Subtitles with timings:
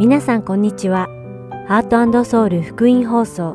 [0.00, 1.08] 皆さんこんにちは。
[1.68, 3.54] ハートソウル福音放送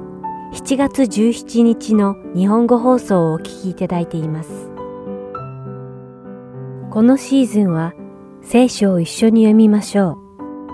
[0.53, 4.69] 7月17日の日本語放送をお聞きいただいています。
[6.91, 7.95] このシーズンは
[8.43, 10.17] 聖書を一緒に読みましょう。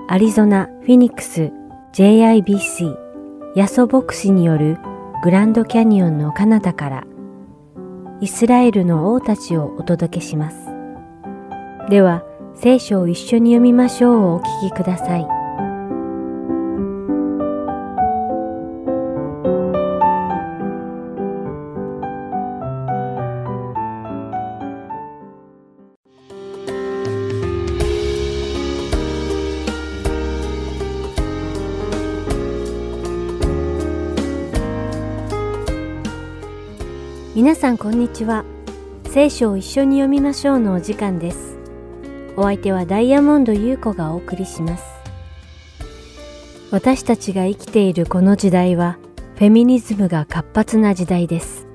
[0.10, 1.54] アリゾナ・フィニックス
[1.94, 2.94] JIBC
[3.56, 4.78] ヤソ牧師による
[5.24, 7.04] グランドキャニオンの彼方から
[8.20, 10.58] イスラエルの王たちをお届けします。
[11.90, 12.26] では、
[12.56, 15.41] 聖書を一緒に読みましょうをお聞きください。
[37.42, 38.46] 皆さんこんにちは。
[39.10, 41.58] 聖書を一緒に読みましょうのお時間です。
[42.38, 44.84] お相手はダイヤモンド優子がお送りします。
[46.70, 49.00] 私たちが生きているこの時代は、
[49.38, 51.66] フェミニズムが活発な時代です。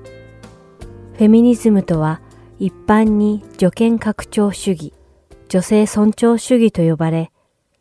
[1.17, 2.21] フェミニズムとは、
[2.59, 4.93] 一般に女権拡張主義、
[5.49, 7.33] 女性尊重主義と呼ばれ、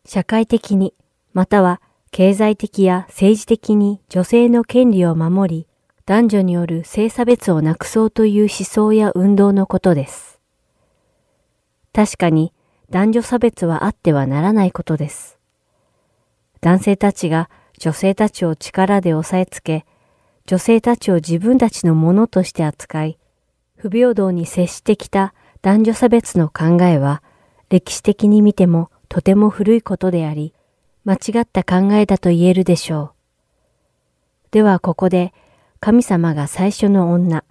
[0.05, 0.93] 社会的に、
[1.35, 5.69] または経済的や政治的に女性の権利を守り、
[6.07, 10.39] 男女による性差別をなくそうという思想や運動のことです。
[11.93, 12.53] 確かに
[12.91, 15.37] 男女差別はあってはならないことです。
[16.61, 19.85] 男性たちが女性たちを力で押さえつけ、
[20.47, 23.19] 女性たちを自分たちのものとして扱い、
[23.75, 27.21] 不平等に接してきた男女差別の考えは、
[27.69, 30.55] 歴史的に見てもとても古いことであり、
[31.05, 33.11] 間違った考えだと言えるでしょう。
[34.53, 35.35] ではここで、
[35.87, 37.45] 神様が最初の女、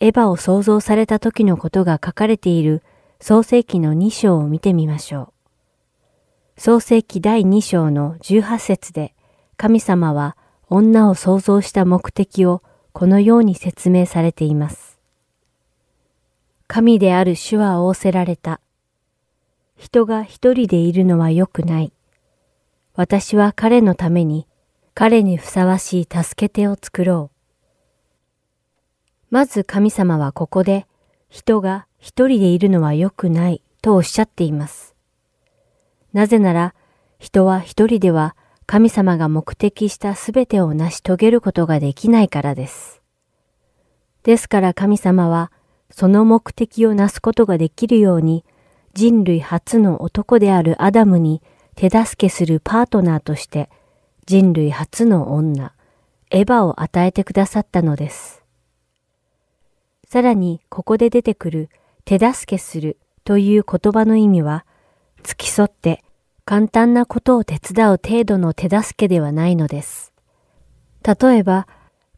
[0.00, 2.82] エヴァを創造された時のことが書かれている
[3.20, 5.32] 創世記の2章を見てみましょ
[6.56, 6.60] う。
[6.60, 9.14] 創世記第2章の18節で
[9.56, 10.36] 神様は
[10.68, 12.60] 女を創造した目的を
[12.92, 14.98] このように説明されています。
[16.66, 18.60] 神である主は仰せられた。
[19.76, 21.92] 人が一人でいるのは良くない。
[22.96, 24.48] 私は彼のために
[24.92, 27.35] 彼にふさわしい助け手を作ろう。
[29.30, 30.86] まず神様はここで
[31.28, 34.94] 人が一人でいるのは良くないとおっしゃっています。
[36.12, 36.74] なぜなら
[37.18, 38.36] 人は一人では
[38.66, 43.02] 神様が目的したすべてを成し遂げることができないからです。
[44.22, 45.52] ですから神様は
[45.90, 48.44] その目的をなすことができるように
[48.94, 51.42] 人類初の男であるアダムに
[51.74, 53.70] 手助けするパートナーとして
[54.26, 55.74] 人類初の女、
[56.30, 58.45] エヴァを与えてくださったのです。
[60.06, 61.68] さらにここで出てくる
[62.04, 64.64] 手助けするという言葉の意味は、
[65.24, 66.04] 付き添って
[66.44, 70.12] 簡単なことを手伝う程度の手助けではないのです。
[71.02, 71.66] 例えば、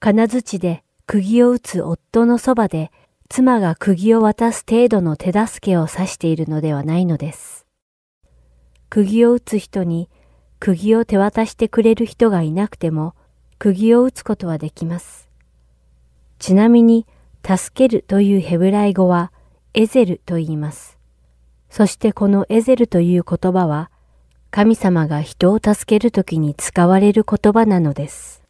[0.00, 2.93] 金槌で釘を打つ夫のそばで
[3.31, 7.65] 妻が釘を渡す程度の手助けを指しているのではないのです。
[8.91, 10.10] 釘を打つ人に
[10.60, 13.15] 釘を手渡してくれる人がいなくても
[13.59, 15.31] 釘を打つことはできます。
[16.38, 17.06] ちなみに
[17.44, 19.32] 助けるというヘブライ語は
[19.75, 20.99] エゼルと言います。
[21.71, 23.91] そしてこのエゼルという言葉は
[24.50, 28.43] 神様が人を助けるときに使われる言葉なのです。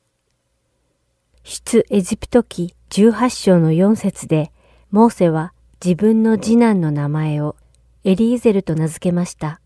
[1.45, 4.53] 出エジプト記18章の4節で
[4.91, 7.57] モーセは自分の次男の名前を
[8.05, 9.61] エリエゼルと名付けました。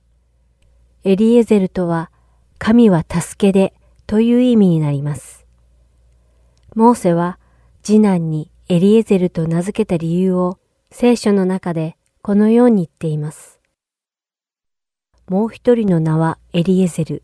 [1.05, 2.11] エリエゼルとは
[2.59, 3.75] 神は助けで
[4.07, 5.45] という意味になります。
[6.75, 7.39] モーセは
[7.83, 10.59] 次男にエリエゼルと名付けた理由を
[10.91, 13.61] 聖書の中でこのように言っています。
[15.29, 17.23] もう一人の名はエリエゼル。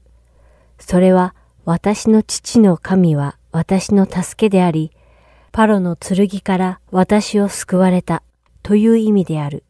[0.79, 1.35] それは
[1.65, 4.91] 私の父の神は私の助けであり、
[5.53, 8.23] パロの剣から私を救われた
[8.63, 9.65] という意味である。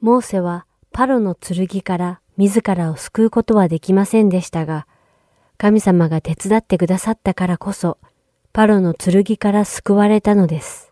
[0.00, 4.86] モーセはパロの剣から自らを救うことはできませんでしたが、
[5.56, 7.98] 神様が手伝ってくださったからこそ、
[8.56, 10.90] パロの剣から救われたのです。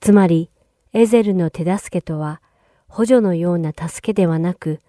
[0.00, 0.50] つまり、
[0.92, 2.42] エゼルの手助けとは、
[2.88, 4.80] 補助のような助けではなく、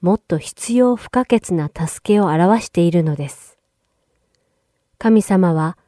[0.00, 3.56] もっと必要不可欠な助けを表しているのです。
[4.98, 5.78] 神様は、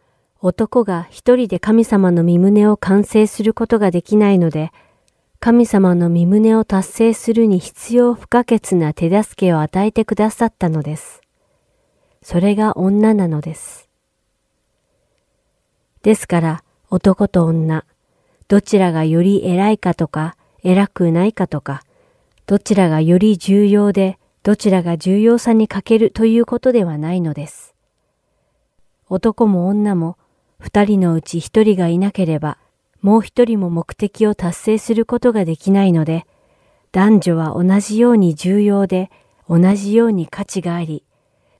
[0.41, 4.71] 男が一人で神様の身旨を完成することができないので、
[5.41, 11.23] 神様の身旨を達成するに必要不可欠な手助けを与えてくださったのです。
[12.23, 13.84] それが女なのです。
[16.05, 17.87] ですから男と女、
[18.47, 21.83] どちらがより偉いかとか偉くないかとか、
[22.47, 27.75] どちらがより重要でどちらが重要さに欠けるということではないのです。
[29.09, 30.19] 男も女も
[30.59, 32.59] 二人のうち一人がいなければ、
[33.01, 36.27] もう一人も目的を達成することができないので、
[36.93, 39.11] 男女は同じように重要で、
[39.49, 41.03] 同じように価値があり、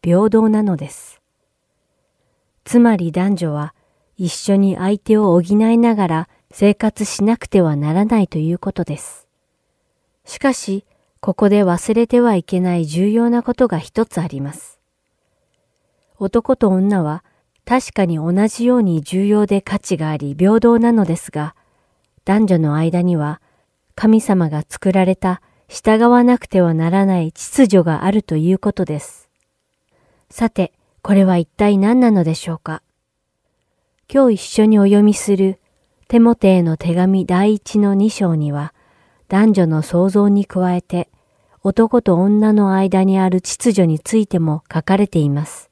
[0.03, 1.23] 平等なのです。
[2.65, 3.75] つまり男女は
[4.17, 9.27] 一緒に相手を補いながら生活しなくてはならないということです。
[10.25, 10.85] しかし、
[11.21, 14.79] ここで忘れてはいけない重要なことが一つあります。
[16.19, 17.25] 男と女は
[17.65, 21.55] 確かに同じように重要で価値があり平等なのですが、
[22.25, 23.41] 男女の間には
[23.97, 29.29] 神様が作られた従わなくてはならない秩序があるということです。
[30.31, 30.73] さて、
[31.03, 32.83] これは一体何なのでしょうか？
[34.13, 35.59] 今日一緒にお読みする
[36.09, 38.75] テモテへの手紙第一の二章には、
[39.29, 41.09] 男女の創造に加えて、
[41.63, 45.71] 男と女の間にある秩序についても書かれています。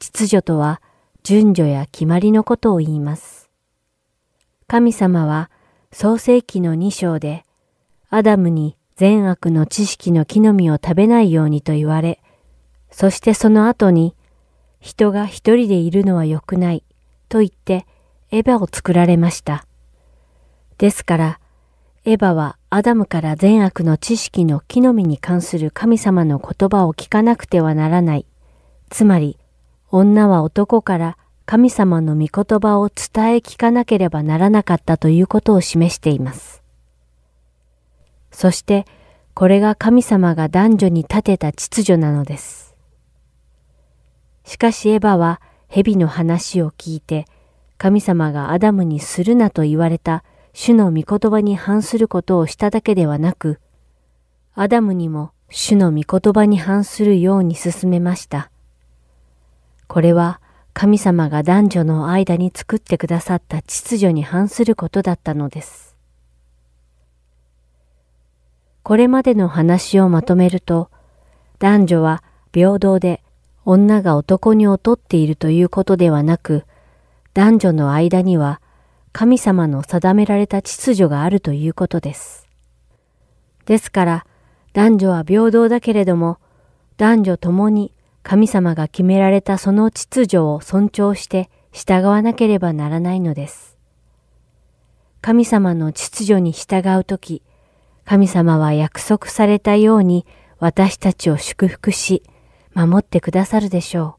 [0.00, 0.82] 秩序とは
[1.22, 3.48] 順序や決まりのことを言います。
[4.66, 5.50] 神様は
[5.92, 7.44] 創世記の2章で
[8.10, 12.20] アダムに善悪の知識の木の実を食べないようにと言われ、
[12.90, 14.16] そしてその後に
[14.80, 16.84] 人が一人でいるのは良くない
[17.28, 17.86] と言って
[18.30, 19.66] エヴァを作られました。
[20.78, 21.40] ですから、
[22.04, 28.26] エヴァはアダムから善悪の知識の木の実に関する神様の言葉を聞かなくてはならない。
[28.90, 29.38] つまり、
[29.90, 36.62] 女は男から神様の御言葉を伝え聞かなければならなかったということを示しています。
[38.30, 38.86] そして、
[39.34, 42.67] これが神様が男女に立てた秩序なのです。
[44.48, 47.26] しかしエヴァは蛇の話を聞いて、
[47.76, 50.24] 神様がアダムにするなと言われた
[50.54, 53.60] 主の御言葉に反することをしただけではなく、
[54.54, 58.50] アダムにも主の御言葉に反するように進めました。
[59.86, 60.40] これは
[60.72, 65.94] 神様が男女の間に作ってくださった秩序に反することだったのです。
[68.82, 70.88] これまでの話をまとめると、
[71.58, 73.22] 男女は平等で
[73.70, 76.64] 女が男に劣っているということではなく、
[77.34, 78.62] 男女の間には
[79.12, 82.48] 神様の定められた秩序があるということです。
[83.66, 84.26] ですから、
[84.72, 86.38] 男女は平等だけれども、
[86.96, 87.92] 男女ともに
[88.22, 93.76] 神様が決められたその秩序を尊重して従わなければならないのです。
[95.20, 97.42] 神様の秩序に従うとき、
[98.06, 100.24] 神様は約束されたように
[100.58, 102.22] 私たちを祝福し、
[102.86, 104.18] 守ってくださるでしょ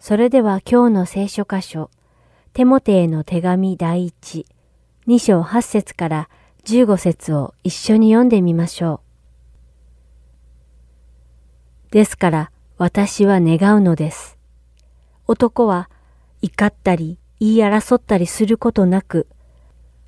[0.00, 1.90] それでは今日の聖書箇所、
[2.54, 4.46] テモテへの手紙第一、
[5.06, 6.28] 2章8節から
[6.64, 9.02] 15節を一緒に読んでみましょ
[11.90, 11.92] う。
[11.92, 14.38] ですから私は願うのです。
[15.26, 15.90] 男は
[16.40, 19.28] 怒ったり言い争ったりすることなく、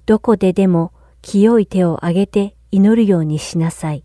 [0.07, 4.03] どこででも清い手を挙げて祈るようにしなさい。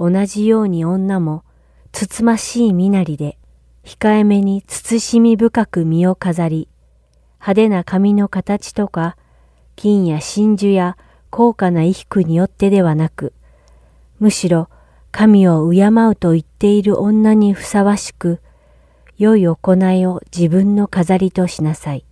[0.00, 1.44] 同じように女も
[1.92, 3.36] つつましい身なりで、
[3.84, 6.68] 控えめに慎み深く身を飾り、
[7.34, 9.18] 派手な髪の形とか、
[9.76, 10.96] 金や真珠や
[11.28, 13.34] 高価な衣服によってではなく、
[14.20, 14.70] むしろ
[15.12, 18.40] 神を敬うと言っている女にふさわしく、
[19.18, 22.06] 良い行いを自分の飾りとしなさい。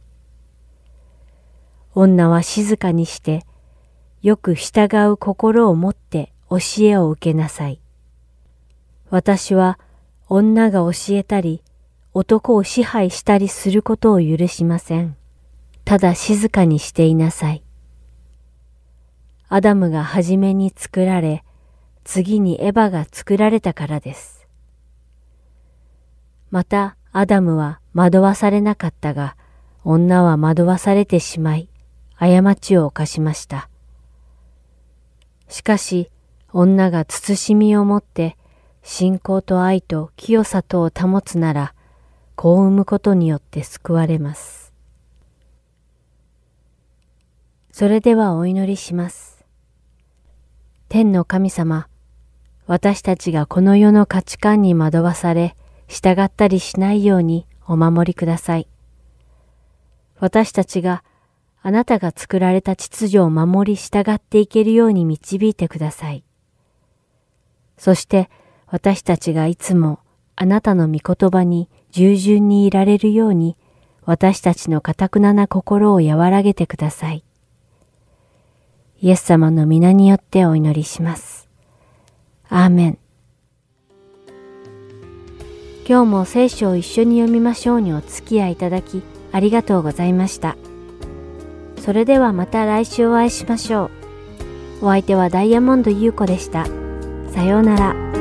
[1.95, 3.47] 女は静かにして、
[4.21, 7.81] よく従う心を持って教えを受けなさい。
[9.11, 9.79] 私は
[10.29, 11.63] 女が教えたり、
[12.15, 15.17] 男を支配したりすることを許しません。
[15.85, 17.63] ただ静かにしていなさい。
[19.49, 21.45] アダムが初めに作られ、
[22.05, 24.47] 次にエヴァが作られたからです。
[26.51, 29.37] またアダムは惑わされなかったが、
[29.85, 31.71] 女は惑わされてしまい、
[32.19, 33.71] 過ちを犯しました。
[35.49, 36.11] しかし、
[36.53, 38.37] 女が慎みをもって、
[38.83, 41.75] 信仰と愛と清さとを保つなら、
[42.37, 44.73] 子を産むことによって救われます。
[47.71, 49.45] それではお祈りします。
[50.89, 51.89] 天の神様、
[52.67, 55.55] 私たちがこの世の価値観に惑わされ、
[55.87, 58.69] 従ったりしないようにお守りください。
[60.19, 61.05] 私たちが
[61.63, 66.25] あなたが作られた秩序を守り従っていけるように導いてください。
[67.79, 68.29] そして
[68.67, 70.01] 私たちがいつも
[70.37, 73.57] あなたの御言葉に従順にいられるように
[74.05, 77.25] 私たちの堅くなな心を和らげてください。
[79.01, 81.49] イエス様の皆によってお祈りします。
[82.49, 82.99] アーメン。
[85.87, 90.57] 今日も聖書を一緒に読みましょうにお付き合いいただきありがとうございました。
[91.81, 93.91] それではまた来週お会いしましょ
[94.83, 94.87] う。
[94.87, 96.67] お相手はダイヤモンド優子でした。
[97.33, 98.18] さようなら。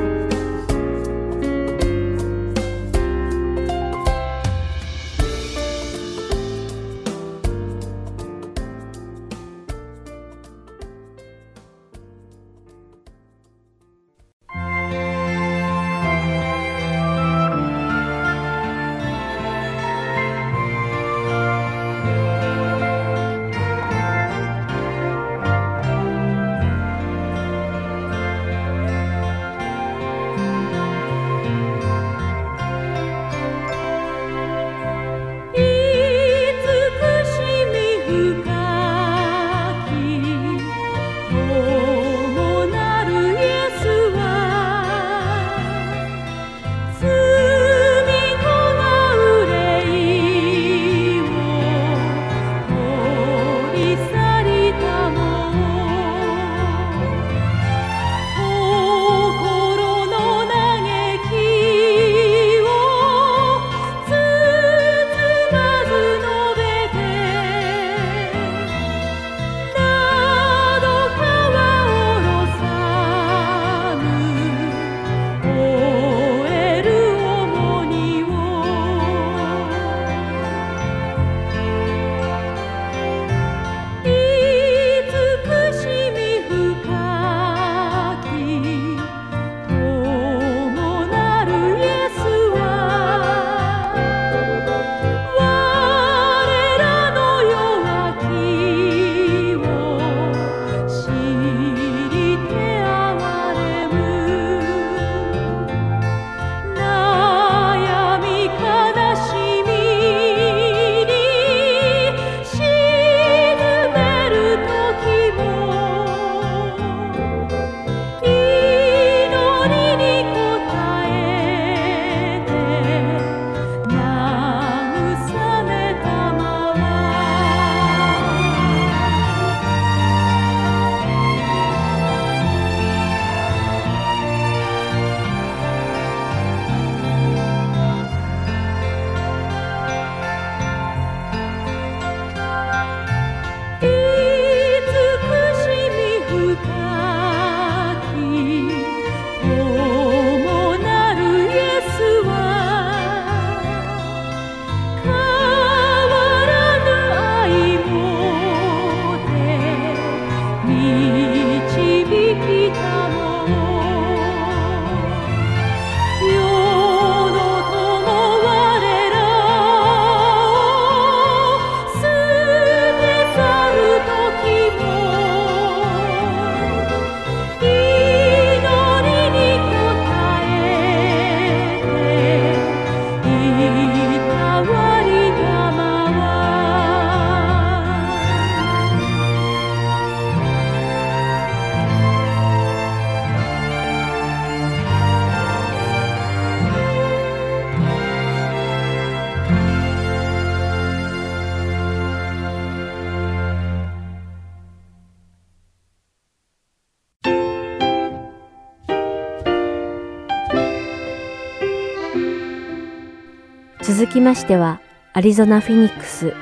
[214.17, 214.81] きましては、
[215.13, 216.33] アリゾナ・フィニックス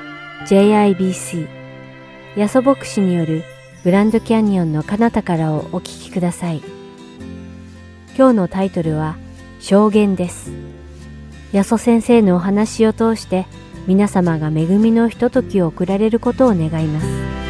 [0.46, 1.46] JIBC
[2.34, 3.44] ヤソ牧師による
[3.84, 6.62] グランドキャニオンの彼方からをお聞きください。
[8.16, 9.16] 今日のタイトルは
[9.60, 10.52] 証言です。
[11.52, 13.46] ヤソ先生のお話を通して
[13.86, 17.45] 皆様が恵みのひとときを送られることを願います。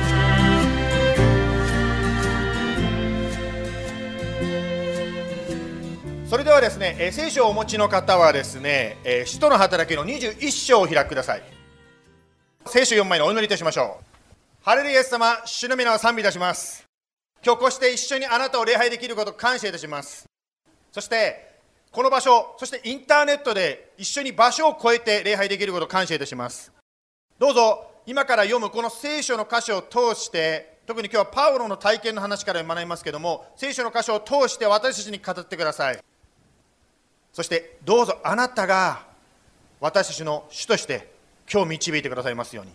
[6.97, 11.43] ではですね、え聖書をお持ちの方はですね、え使徒の働きの21章を開きください。
[12.67, 14.05] 聖書4枚のお祈りいたしましょう。
[14.63, 16.85] ハレルヤス様、主の皆を賛美いたします。
[17.45, 20.27] 今日こうして一緒にあなたを礼拝できること感謝いたします。
[20.91, 21.61] そして、
[21.93, 26.73] この場所、そしてインターネットで一緒に場所を超えて礼拝できること感謝いたします。
[27.39, 35.99] どうぞ、今から読むこの聖書の箇所を通して、特に今日はパウロの体験の話から学びますけども、聖書の箇所を通して私たちに語ってください。
[37.37, 39.05] そしてどうぞあなたが
[39.79, 41.13] 私たちの主として
[41.53, 42.73] 今日導いてくださいますように。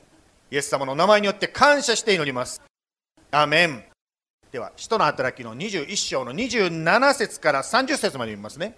[0.52, 2.62] イエス様の名前によって感謝して祈ります。
[3.32, 3.84] アメン。
[4.52, 8.76] では使徒の働きの21章の27節から30節まで読みますね。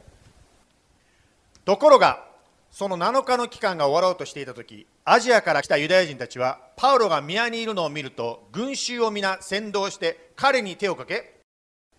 [1.66, 2.28] ところが
[2.72, 11.42] その7日の期間が終わろうとしていた時アジアから来たユダヤ人たちはパウロが宮にいるのを見ると群衆を皆先導して彼に手をかけ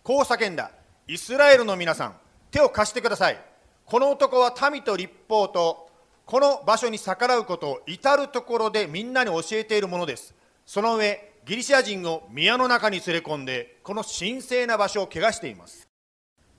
[0.02, 0.70] こう叫んだ
[1.06, 2.14] イスラエルの皆さん
[2.50, 3.53] 手を貸してください。
[3.86, 5.90] この男は民と立法と
[6.24, 10.34] この場所に逆らうことを至る所でみんなに教えているものです。
[10.64, 15.86] その上ギリシア人を宮の中に連れ込んでこの神聖な場所を汚しています。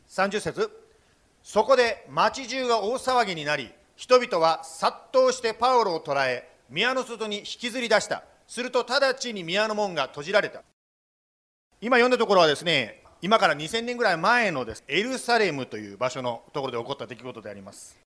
[0.09, 0.71] 30節
[1.41, 8.23] そこで町中が大騒ぎになり人々は殺到してパウロを捕らえ宮の外に引きずり出した。
[8.47, 10.61] すると直ちに宮の門が閉じられた。
[11.81, 17.97] 今読んだところはですね今から2000年ぐらい前のですエルサレムという場所のところで起こった出来事であります。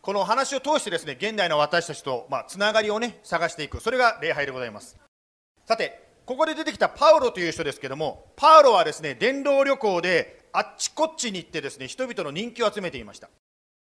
[0.00, 3.80] この話を通してですね現代の私たちと、まあ、つながりをね探していく。
[3.80, 4.96] それが礼拝でございます。
[5.66, 13.28] さてここで出てきたパウロという人ですけどもパウロはですね伝道旅行であっちこっちに行ってですね人々の人気を集めていました。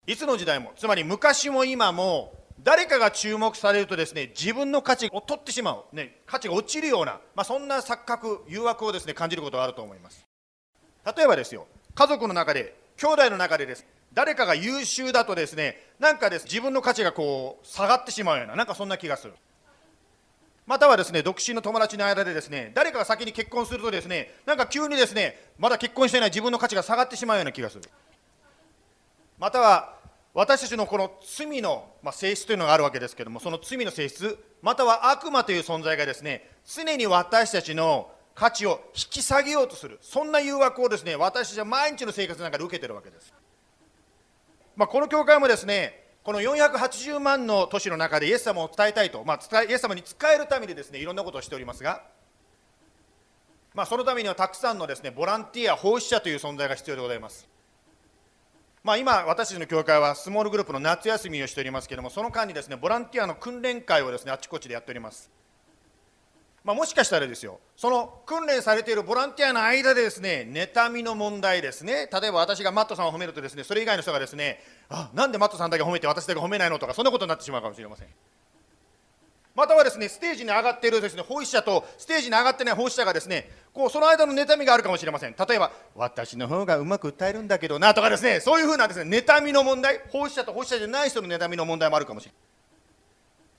[0.05, 10.25] いつの時代もつまり昔も今も誰かが注目されるとですね自分の価値を取ってしまう、ね、価値が落ちるような、まあ、そんな錯覚誘惑をですね感じることがあると思います。
[11.05, 13.85] 例えばですよ家族の中で兄弟の中でです。
[14.13, 19.33] 誰かが優秀だとですねなんかです自分の価値がこう下がってしまうようななんかそんな気がする。
[20.65, 27.83] またはですね独身の友達の間でですね誰かが先に結婚するとですねなんか急にですねまだ結婚していない自分の価値が下がってしまうような気がする。
[29.39, 29.95] または
[30.33, 39.99] 私たちのこの罪の、まあ、性質というのがあるわけですけれどもその罪の性質または悪魔という存在がですね常に私たちの価値を引き下げようとする。
[40.01, 43.33] そんな誘惑をですね私たちは毎日の生活の中で受けてるわけです、
[44.75, 52.01] まあ、この教会もですねこの480万の都市の中でイエス様を伝えたいと、まあ、イエス様に使えるためにですねいろんなことをしておりますが、
[53.73, 57.47] まあ、そのためにはたくさんのですねボランティア奉仕者という存在が必要でございます、
[58.83, 65.29] まあ、今私たちの教会はスモールグループの夏休みをしておりますけれどもその間にですねボランティアの訓練会をですねあちこちでやっております。
[66.63, 72.07] まあ、もしかしたらですよその訓練されているボランティアの間でですね妬みの問題ですね。
[72.09, 78.07] 例えば私がマットさんを褒めるとですねそれ以外の人がですねあなんでマットさんだけ褒めて私だけ褒めないのとかそんなことになってしまうかもしれません。
[79.55, 85.35] またはですねステージに上がっているですね奉仕者とステージに上がってない奉仕者がですねこうその間の妬みがあるかもしれません。
[85.37, 92.31] 例えば私の方がうまく歌えるんだけどなとかですねそういうふうなですね妬みの問題奉仕者と奉仕者じゃない人の妬みの問題もあるかもしれ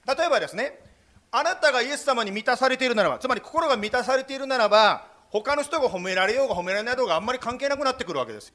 [0.06, 0.16] ない。
[0.16, 0.80] 例えばですね
[1.36, 8.54] あなたがイエス様に満たされているならばつまり心が満たされているならば他の人が褒められようが褒められないようがあんまり関係なくなってくるわけです。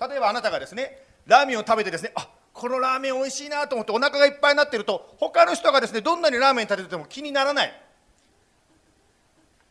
[0.00, 7.82] 例えばあなたがですねラーメンを食べてですねあこのラーメン美味しいなと思ってお腹がいっぱいになっていると他の人がですねどんなにラーメン食べてても気にならない、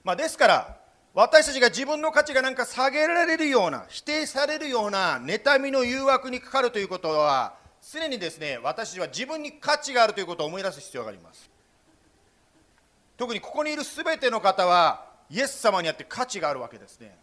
[0.04, 0.78] まあ、ですから
[1.14, 7.56] 私たちが自分の価値がなんか下げられるような否定されるような妬みの誘惑にかかるということは
[7.90, 11.53] 常にですね私たちは自分に価値があるということを思い出す必要があります。
[13.18, 17.16] 特にここにいるすべての方はイエス様にあって価値があるわけですね。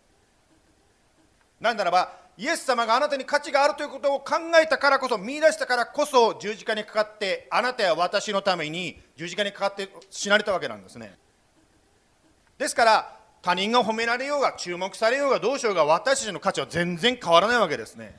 [1.61, 11.19] なぜならばイエス様があなたに価値があるということを考えたからこそ見出したからこそ十字架にかかってあなたや私のために十字架にかかって死なれたわけなんですね。
[12.57, 18.19] ですから他人が褒められようが注目されようがどうしようが私たちの価値は全然変わらないわけですね。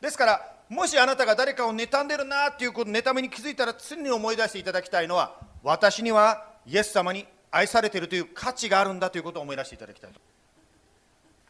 [0.00, 10.10] ですからもしあなたが誰かを妬んでるなっていうこと妬みに気づいたら常に思い出していただきたいのは私にはイエス様に愛されているという価値があるんだということを思い出していただきたい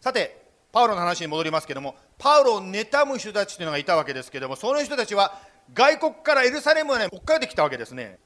[0.01, 5.41] さてパウロの話に戻りますけどもパウロを妬む人たちというのがいたわけですけどもその人たちは
[5.73, 8.19] 外国からエルサレムまで追っかけてきたわけですね。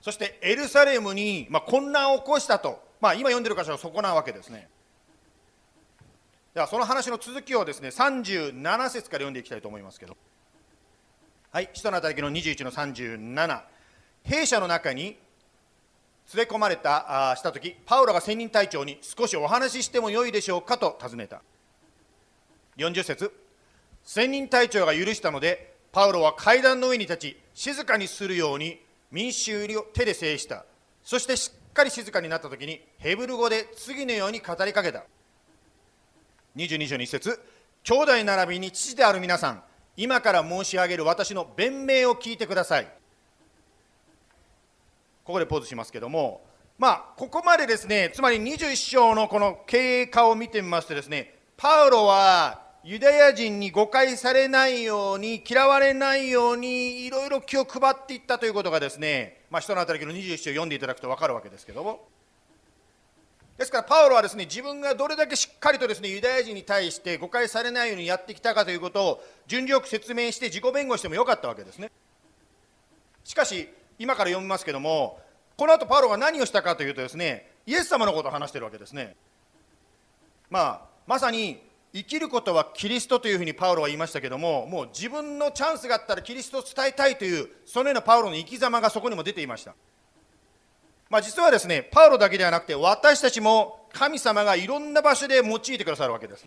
[0.00, 4.68] そしてエルサレムに、ま、混乱を起こしたと、まあ、今読んでる箇所はそこなわけですね。
[6.52, 10.16] ではその話の続きをですね37節から読んでいきたいと思いますけど。
[11.50, 13.62] はい使徒の働きの21の37
[14.24, 15.16] 兵舎の中に
[16.34, 21.42] 連れ込まれたあした時パウロが千人隊長に少しお話ししてもよいでしょうかと尋ねた。
[22.78, 23.32] 40節
[24.02, 28.80] 千人隊長が許したのでパウロは階段の上に立ち静かにするように
[29.12, 30.64] 民衆を手で制した。
[31.02, 35.04] そしてしっかり静かになった時にヘブル語で次のように語りかけた。
[36.56, 37.38] 22章に一節
[37.82, 39.62] 兄弟並びに父である皆さん
[39.96, 43.03] 今から申し上げる私の弁明を聞いてください。
[45.24, 46.42] ここでポーズしますけども
[46.78, 62.06] まあここまでですねつまり21章のこの経過を見てみますとですねパウロはユダヤ人に誤解されないように嫌われないようにいろいろ気を配っていったということがですね、まあ、人の働きの21章を読んでいただくと分かるわけですけども。
[63.56, 71.90] ですからパウロはですね自分がどれだけしっかりとですねユダヤ人に対して誤解されないようにやってきたかということを順序よく説明して自己弁護してもよかったわけですね。
[73.22, 75.20] しかし今から読みますけども
[75.56, 79.16] この後パウロが何をしたかというとですねイエス様のことを話してるわけですね。
[80.50, 89.74] まあまさに生きることはキリストというふうにパウロは言いましたけどももう自分のチャンスがあったらキリストを伝えたいというそのようなパウロの生き様がそこにも出ていました。
[91.08, 96.46] まあ、実はですねパウロだけではなくて私たちも神様がいろんな場所で用いてくださるわけです。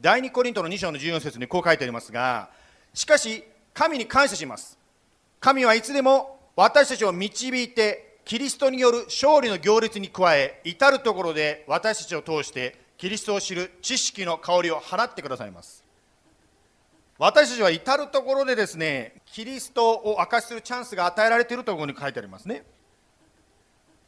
[0.00, 2.50] 第2コリントの2章の14節にこう書いてありますが
[2.92, 4.78] しかし神に感謝します。
[5.44, 15.84] 神はいつでも私たちを導いてキリストによる勝利の行列に加え至るところで私たちを通してキリストを知る知識の香りを放ってくださいます。
[17.18, 22.64] 私たちは至るところでですねキリストを明かしするチャンスが与えられているところに書いてありますね。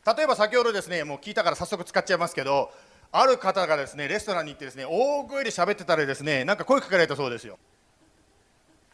[0.06, 2.70] 例えば先ほどですねもう聞いたから早速使っちゃいますけど
[3.12, 7.58] ある方がですねレストランに行ってですね大声で喋ってたらですねなんか声かけられたそうですよ。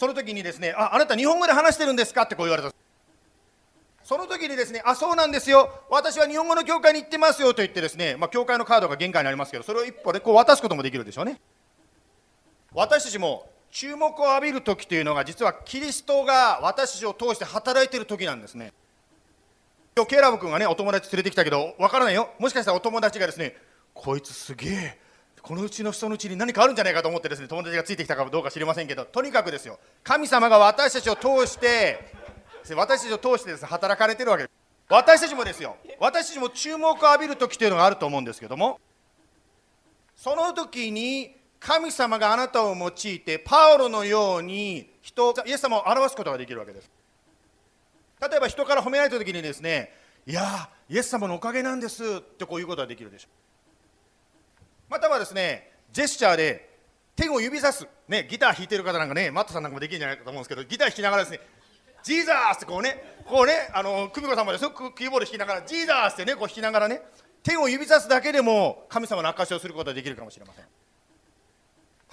[0.02, 2.22] その時にですねああなた日本語で話してるんですか？
[2.22, 2.74] ってこう言われた
[4.02, 5.70] その時にですねあそうなんですよ。
[5.88, 11.40] 私は日本語の教会に行ってますよと言ってですねまあ教会のカードが玄関にありますけどそれを一歩でこう渡すこともできるでしょうね。
[12.74, 18.72] 私たちも注目を浴びる時というのが実はキリストが私たちを通して働いている時なんですね。
[19.94, 22.30] 今日ケイラブ君がねお友達連れてきたけどわからないよ。
[22.40, 23.54] もしかしたらお友達がですね
[23.94, 25.01] こいつすげえ。
[25.42, 29.78] このうちの人のうちに何かあるんじゃないかと思ってですね友達がついてきたかどうか知りませんけどとにかくですよ。
[30.04, 32.12] 神様が私たちを通して
[32.76, 34.52] 私たちを通してです、ね、働かれてるわけです。
[34.88, 35.76] 私たちもですよ。
[35.98, 38.78] 私たちも注目を浴びる時というのがあると思うんですけども
[40.16, 46.90] その時に神様があなたを用いてパウロのように人イエス様を表すことができるわけです。
[48.20, 49.92] 例えば人から褒められた時にですね
[50.24, 53.28] いやイエス様のおかげなんですってこういうことができるでしょ。
[53.28, 53.41] う
[54.92, 56.68] またはですねジェスチャーで
[57.16, 61.40] 手を指さす、ね、ギター弾いてる方なんかねマットさんなんかもできるんじゃないかと思うんですけどギター弾きながらですね
[62.02, 67.00] ジーザーってこうねこうねあの久美子さんもですよキーボード弾きながらジーザーってねこう弾きながらね
[67.42, 70.64] 手を指さすだけでも神様の証しをすることができるかもしれません。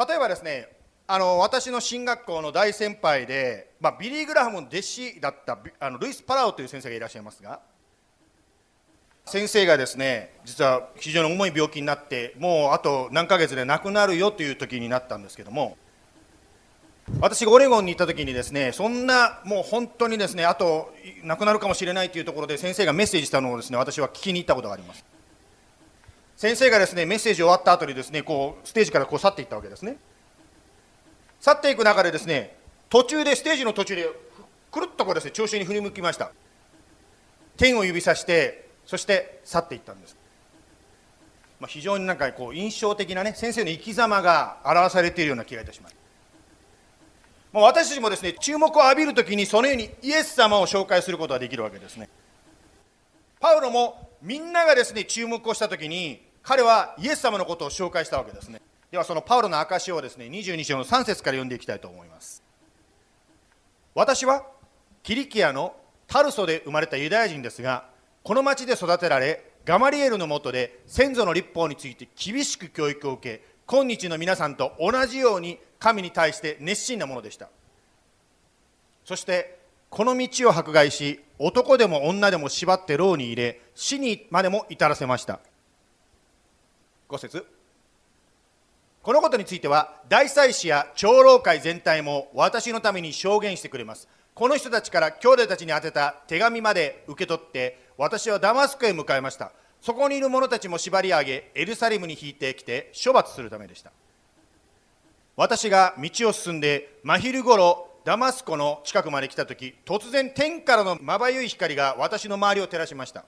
[0.08, 0.70] 例えばですね
[1.06, 7.60] あの私の進学校の大先輩で、まあ、ビリー・グラハムの弟子だったあのルイス・パラオという先生がいらっしゃいますが
[9.30, 15.78] 先生がですね実は非常に重い病気になってもうあと何ヶ月で亡くなるよという時になったんですけども
[17.20, 25.04] 私がオレゴンに行った時にですねそんなもう本当にですねあと亡くなるかもしれないというところで先生がメッセージしたのをですね私は聞きに行ったことがあります。
[26.38, 29.98] 先生がですねメッセージ終わった後にですねこうステージからこう去っていったわけですね。
[31.42, 32.56] 去っていく中でですね
[32.90, 34.10] 途中でステージの途中で
[34.72, 36.32] くるっとこうですね聴衆に振り向きました。
[37.58, 40.18] 天を指さしてそして去っていったんです、
[41.60, 45.96] まあ、非常になんかこう印象的なね先生の生き様が表されているような気がいたします。
[47.54, 52.10] まあ、私たちもですね注目を浴びるときにそのようにイエス様を紹介することができるわけですね。
[53.40, 58.60] パウロもみんながですね注目をしたときに彼はイエス様のことを紹介したわけですね。
[58.90, 62.42] ではそのパウロの証をですね22章の3節から読んでいきたいと思います。
[63.94, 64.48] 私は
[65.04, 65.76] キリキアの
[66.08, 77.50] タルソで生まれたユダヤ人ですがこの町で育てられガマリエルのもとで先祖の立法について厳しく教育を受け今日の皆さんと同じように神に対して熱心なものでした。
[79.06, 85.40] そしてこの道を迫害し男でも女でも縛って牢に入れ死にまでも至らせました。
[87.10, 87.46] 5節。
[89.02, 94.08] このことについては大祭司や長老会全体も私のために証言してくれます。
[94.36, 99.52] この人たちから兄弟たちに宛てた手紙まで受け取って私はダマスクへ向かいました。
[99.82, 103.92] そこにいる者たちも縛り上げエルサレムに引いてきて処罰するためでした。
[105.36, 113.26] 私が道を進んで真昼ごろダマスコの近くまで来た時突然天からのまばゆい光が私の周りを照らしました。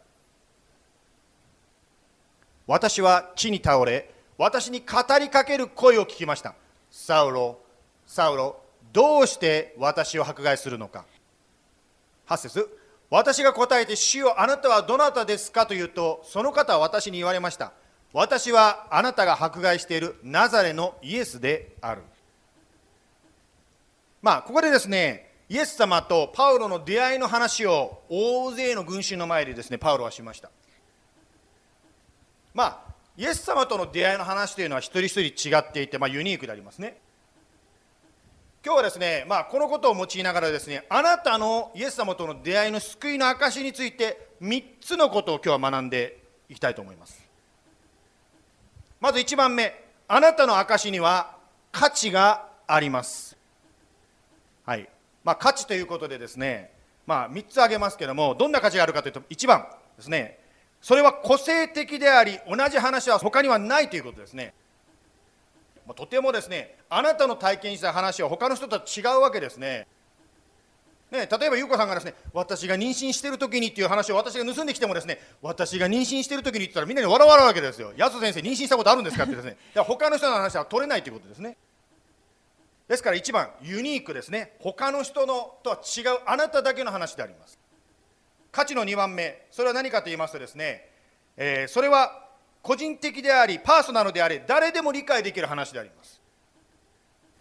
[2.65, 6.55] 私は地に倒れ私に語りかける声を聞きました。
[6.89, 7.59] サウロ
[8.05, 8.55] サウロ
[8.93, 11.03] どうして私を迫害するのか。
[12.29, 12.80] 8節
[13.11, 17.73] 私が答えて主よあなたはどなたですかと言うとその方は私に言われました。
[18.13, 22.01] 私はあなたが迫害しているナザレのイエスである。
[24.21, 30.49] まあここでですねイエス様とパウロの出会いの話を大勢の群衆の前でですねパウロはしました。
[32.53, 36.97] まあイエス様との出会いの話というのは一人一人違っていて、まあ、ユニークでありますね。
[38.63, 47.19] 今日はですね、まあ、このことを用いながらですねあなたのイエス様との出会いの救いの証について3つのことを今日は学んでいきたいと思います。
[48.99, 51.37] まず1番目あなたの証には
[51.71, 53.35] 価値があります。
[54.63, 54.87] はい。
[55.23, 56.71] まあ価値ということでですね
[57.07, 59.65] まあ3つ挙げますけどもどんな価値があるかというと1番
[59.97, 60.37] ですね
[60.83, 64.53] それは個性的であり同じ話は他にはないということですね。
[65.93, 69.87] とてもですねあなたの体験した話は他の人とは違うわけですね
[71.11, 77.91] ね、例えば優子さんがですね私が妊娠してる時にっていう話を私が盗んできてもですね私が妊娠してる時にって言ったらみんなに笑われるわけですよ。
[77.97, 81.57] やつ先生妊娠したことあるんですかってですね他の人の話は取れないということですね。
[82.87, 87.59] ですから1番ユニークですね他の人のとは違うあなただけの話であります。
[88.53, 90.87] 価値の2番目それは何かと言いますとですね、
[91.35, 92.30] えー、それは
[92.61, 96.21] 個人的でありパーソナルであり誰でも理解できる話であります。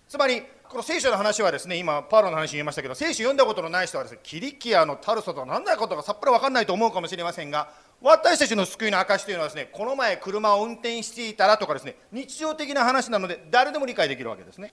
[0.09, 14.73] つまりこの聖書の話はですね今パウロの話言いましたけど聖書読んだことのない人はですねキリキアのタルソとは何だことかさっぱり分かんないと思うかもしれませんが私たちの救いの証というのはですねこの前車を運転していたらとかですね日常的な話なので誰でも理解できるわけですね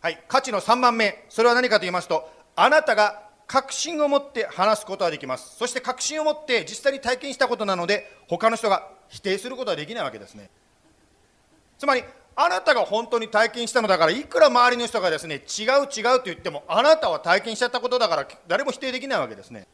[0.00, 10.50] はい価値の3番目それは何かと言いますとあなたが確信を持って話すことができますそして確信を持って実際に体験したことなので他の人が否定することはできないわけですね。
[11.78, 12.04] つまり
[12.36, 19.66] あなたが本当に体験したのだからいくら周りの人がですね違う違うと言ってもあなたは体験しちゃったことだから誰も否定できないわけですね。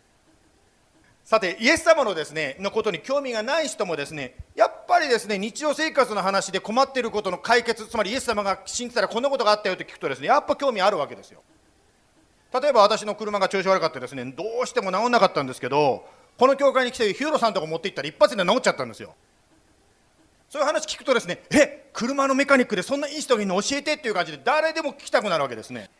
[1.25, 11.43] さてイエス様のですねのことに興味がない人もですねやっぱりですね日常生活の話で困っていることの解決つまりイエス様が信じたらこんなことがあったよって聞くとですねやっぱ興味あるわけですよ。
[12.53, 16.05] 例えば私の車が調子悪かったですねどうしても治んなかったんですけど
[16.40, 19.14] この教会に来てヒューロさんとこ持って行ったら一発で治っちゃったんですよ。
[20.48, 25.90] そういう話聞くとですねえ車のメカニックでそんないい人がいるの教えてっていう感じで誰でも聞きたくなるわけですね。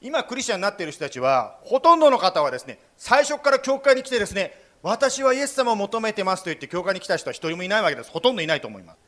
[0.00, 8.10] 今クリスチャンになっている人たちはほとんどの方はですね最初から教会に来てですね私はイエス様を求めてますと言って教会に来た人は一人もいないわけです。
[8.10, 8.98] ほとんどいないと思います。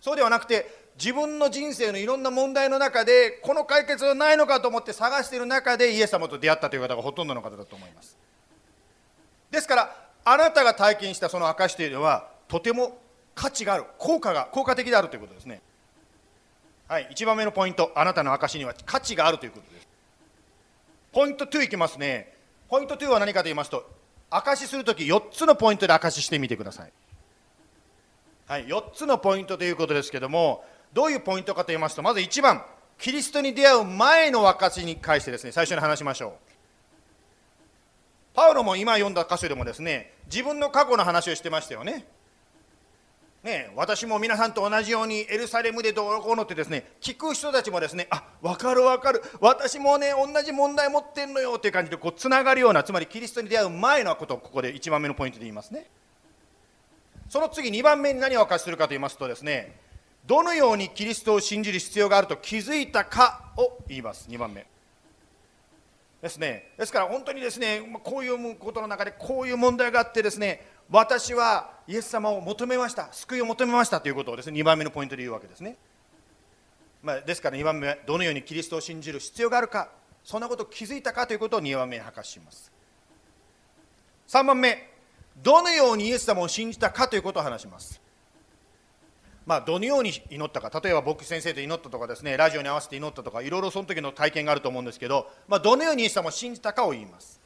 [0.00, 0.64] そうではなくて
[0.98, 8.16] 自分の人生のいろんな問題の中でこの解決はないのかと思って探している中でイエス様と出会ったという方がほとんどの方だと思います。
[9.50, 12.98] ですからあなたが体験したその証というのはとても
[13.34, 15.62] 価値がある効果が効果的であるということですね。
[16.88, 19.88] はい1番目のポイントあなたの証には価値があるということです。
[21.12, 22.34] ポイント2いきますね。
[22.68, 23.88] ポイント2は何かと言いますと
[24.30, 26.92] 証しするとき4つのポイントで証ししてみてください。
[28.46, 32.64] はい4つのポイントということですけどもどういうポイントかと言いますとまず1番
[32.98, 36.47] キリストに出会う前の証しに関してですね最初に話しましょう。
[38.38, 42.06] パウロも今読んだ箇所でもですね自分の過去の話をしてましたよね。
[43.42, 49.22] ね、私も皆さんと同じようにエルサレムでどうこうのってですね聞く人たちもですねあ分かる分かる。
[49.40, 55.86] 私もね同じ問題持ってんのよっていう感じでこうつながるようなつまりキリストに出会う前のことをここで1番目のポイントで言いますね。
[57.28, 59.74] その次2番目に何を明かしするかと言いますとですね
[60.26, 64.28] どのようにキリストを信じる必要があると気づいたかを言います。
[64.30, 64.77] 2番目。
[66.22, 66.72] ですね。
[66.76, 75.76] ですから本当にですねこういうことの中でこういう問題があってですね私はイエス様を求めました救いを求めましたということをですね2番目のポイントで言うわけですね、
[77.02, 79.90] まあ、ですから2番目はどのようにキリストを信じる必要があるか
[80.24, 82.70] そんなことを気づいたかということを2番目に明かします。
[84.28, 84.90] 3番目
[85.42, 88.00] どのようにイエス様を信じたかということを話します。
[89.48, 97.40] まあ、どのように祈ったか例えば僕先生と祈ったとかですねラジオに合わせて祈ったとかいろいろその時の体験があると思うんですけど、まあ、どのようにイエス様を信じたかを言います。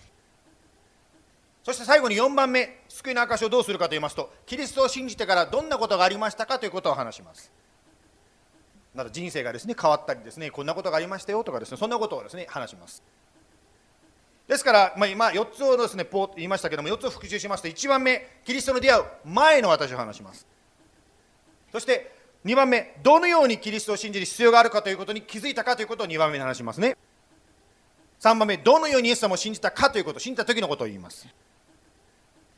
[1.62, 7.52] そして最後に4番目救いの証をどうするかと言いますとキリストを信じてからどんなことがありましたかということを話します。
[8.96, 13.00] な人生がですね変わったりですねこんなことがありましたよとかですねそんなことをですね話します。
[14.48, 20.51] ですから、まあ、今4つをですねポーと言いましたけども4つを復習しますと1番目キリストの出会う前の私を話します。
[21.72, 22.12] そして
[22.44, 26.96] 2番目どのようにキリストを信じる必要があるかということに気づいたかということを2番目に話しますね。
[28.20, 31.26] 3番目どのようにイエス様を信じたかということ信じた時のことを言います。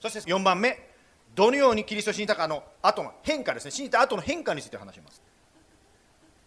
[0.00, 0.90] そして4番目
[1.34, 3.70] どのようにキリストを信じたかの後の変化ですね。
[3.70, 5.22] 信じた後の変化について話します。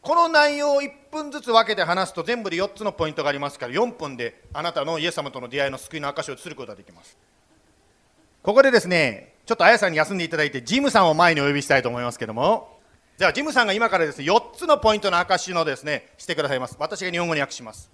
[0.01, 7.17] この内容を1分ずつ分けて話すと全部で4つのポイントがありますから4分であなたのイエス様との出会いの救いの証しをすることができます。
[8.43, 12.77] ここでですねちょっとあやさんに休んでいただいてジムさんを前にお呼びしたいと思いますけども
[13.17, 17.89] じゃあジムさんが今からですね4つのポイントの証のですねしてくださいます私が日本語に訳します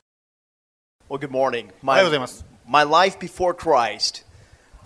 [1.09, 1.69] Well, good morning.
[1.83, 4.25] おはようご My, ざいます my life before Christ,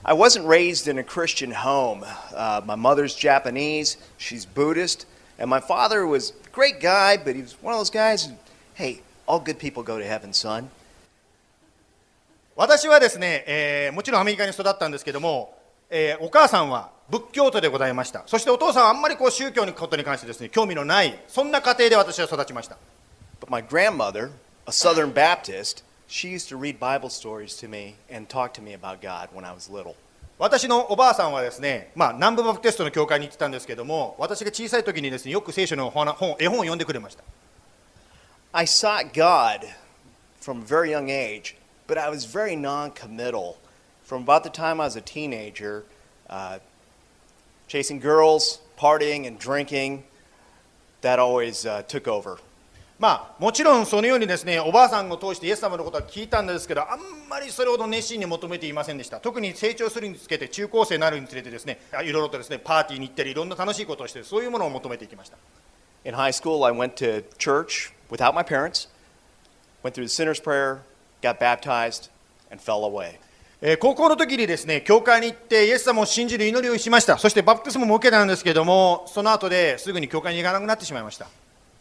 [0.04, 2.04] I wasn't raised in a Christian home.
[2.36, 5.06] Uh, my mother's Japanese, she's Buddhist,
[5.40, 8.30] and my father was a great guy, but he was one of those guys
[8.74, 10.70] hey, all good people go to heaven, son.
[12.58, 15.57] 私はですね、えーもちろんアメリカに育ったんですけども、
[15.90, 22.78] えーお母さんは仏教徒でございましたそしてお父さんはあんまりこう宗教のことに関してですね興味のないそんな家庭で私は育ちました
[23.40, 24.32] But my grandmother,
[24.66, 28.74] a Southern Baptist, she used to read Bible stories to me and talk to me
[28.74, 29.96] about God when I was little.
[30.40, 37.24] 私のおばあさんはですね、まあ、南部バプテストの教会に行ってたんですけども私が小さい時にですねよく聖書の本本絵本を読んでくれました
[38.52, 39.62] I sought God
[40.42, 41.56] from a very young age,
[41.88, 43.56] but I was very non committal.
[44.08, 45.84] from about the time as a teenager,
[46.30, 46.60] uh,
[53.00, 59.20] まあ、もちろんそのようにですねおばあさんを通してイエス様のことは聞いたんですけどあんまりそれほど熱心に求めていませんでした。
[59.20, 65.38] 特に成長するにつけて中高生になるにつれてですねいろいろとですねパーティーに行ったりいろんな楽しいことをしてそういうものを求めていきました。
[66.32, 66.62] School,
[68.46, 68.88] parents,
[69.84, 70.80] prayer,
[71.22, 72.10] baptized,
[73.60, 81.28] えー高校の時にですね教会に行ってイエス様を信じる祈りをしましたそしてバプテスマも受けたんですけどもその後ですぐに教会に行かなくなってしまいました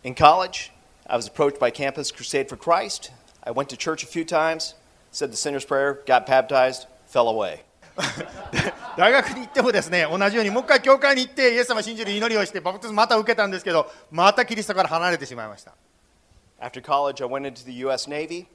[0.05, 0.73] In college,
[1.07, 3.11] I was approached by Campus Crusade for Christ.
[3.43, 4.75] I went to church a few times,
[5.11, 7.65] said the sinner's prayer, got baptized, fell away.
[8.97, 15.73] 大学に行ってもですね同じようにもう一回教会に行ってイエス様を信じる祈りをしてバプテスマまた受けたんですけどまたキリストから離れてしまいました
[16.61, 18.09] After college, I went into the U.S.
[18.09, 18.47] Navy,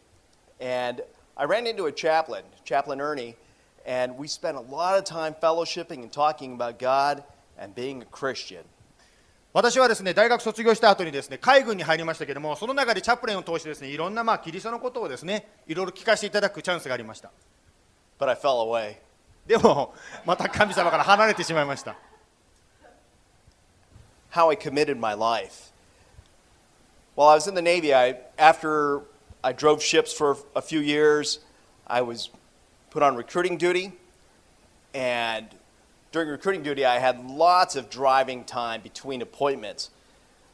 [0.60, 1.04] and
[1.41, 3.37] I ran into a chaplain, Chaplain Ernie,
[3.87, 7.23] and we spent a lot of time fellowshipping and talking about God
[7.59, 8.65] and being a Christian.
[9.53, 17.31] 私はですね大学卒業した後にですね海軍に入りましたけどもその中でチャプレンを通してですねいろんなまあキリストのことをですねいろいろ聞かせていただくチャンスがありました
[18.19, 18.97] But I fell away.
[19.47, 19.95] でも
[20.27, 21.97] また神様から離れてしまいました
[24.37, 25.73] how I committed my life.
[27.15, 29.01] While I was in the Navy, I, after
[29.44, 31.40] I drove ships for a few years.
[31.88, 32.30] I was
[32.92, 33.94] put on recruiting duty,
[34.94, 35.48] and
[36.12, 39.90] during recruiting duty, I had lots of driving time between appointments.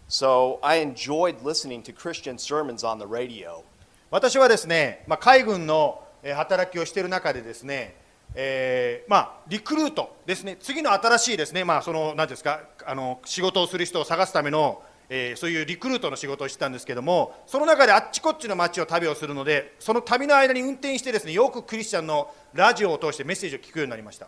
[0.08, 3.64] So I enjoyed listening to Christian sermons on the radio.
[4.10, 7.94] 私はですね、まあ、海軍の働きをしている中でですね、
[8.34, 24.28] えーまあ、リクルートですね、次の新しいですね、まあ、その何ですかあの仕事をする人を探すためのえーそういうリクルートの仕事をしてたんですけどもその中であっちこっちの街を旅をするのでその旅の間に運転してですねよくクリスチャンのラジオを通してメッセージを聞くようになりました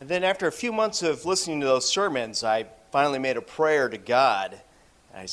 [0.00, 3.40] And then after a few months of listening to those sermons, I finally made a
[3.40, 4.60] prayer to God.
[5.14, 5.26] I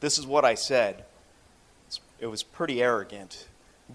[0.00, 1.04] this is what I said.
[2.18, 3.46] It was pretty arrogant.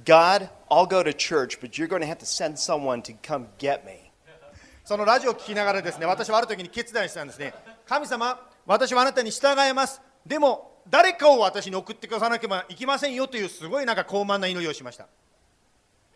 [0.06, 3.48] God, I'll go to church, but you're going to have to send someone to come
[3.58, 4.12] get me.
[4.86, 7.54] そのラジオを聞きながらですね私はある時に決断したんですね
[7.86, 15.08] 神様私はあなたに従いますでも誰かを私に送ってくださなければいけませんよというすごいなんか高慢な祈りをしました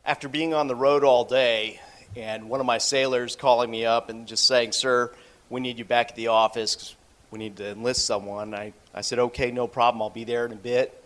[0.06, 1.80] After being on the road all day,
[2.18, 5.12] and one of my sailors calling me up and just saying, Sir,
[5.52, 6.96] we need you back at the office
[7.32, 10.52] we need to enlist someone, I, I said, Okay, no problem, I'll be there in
[10.52, 11.04] a bit.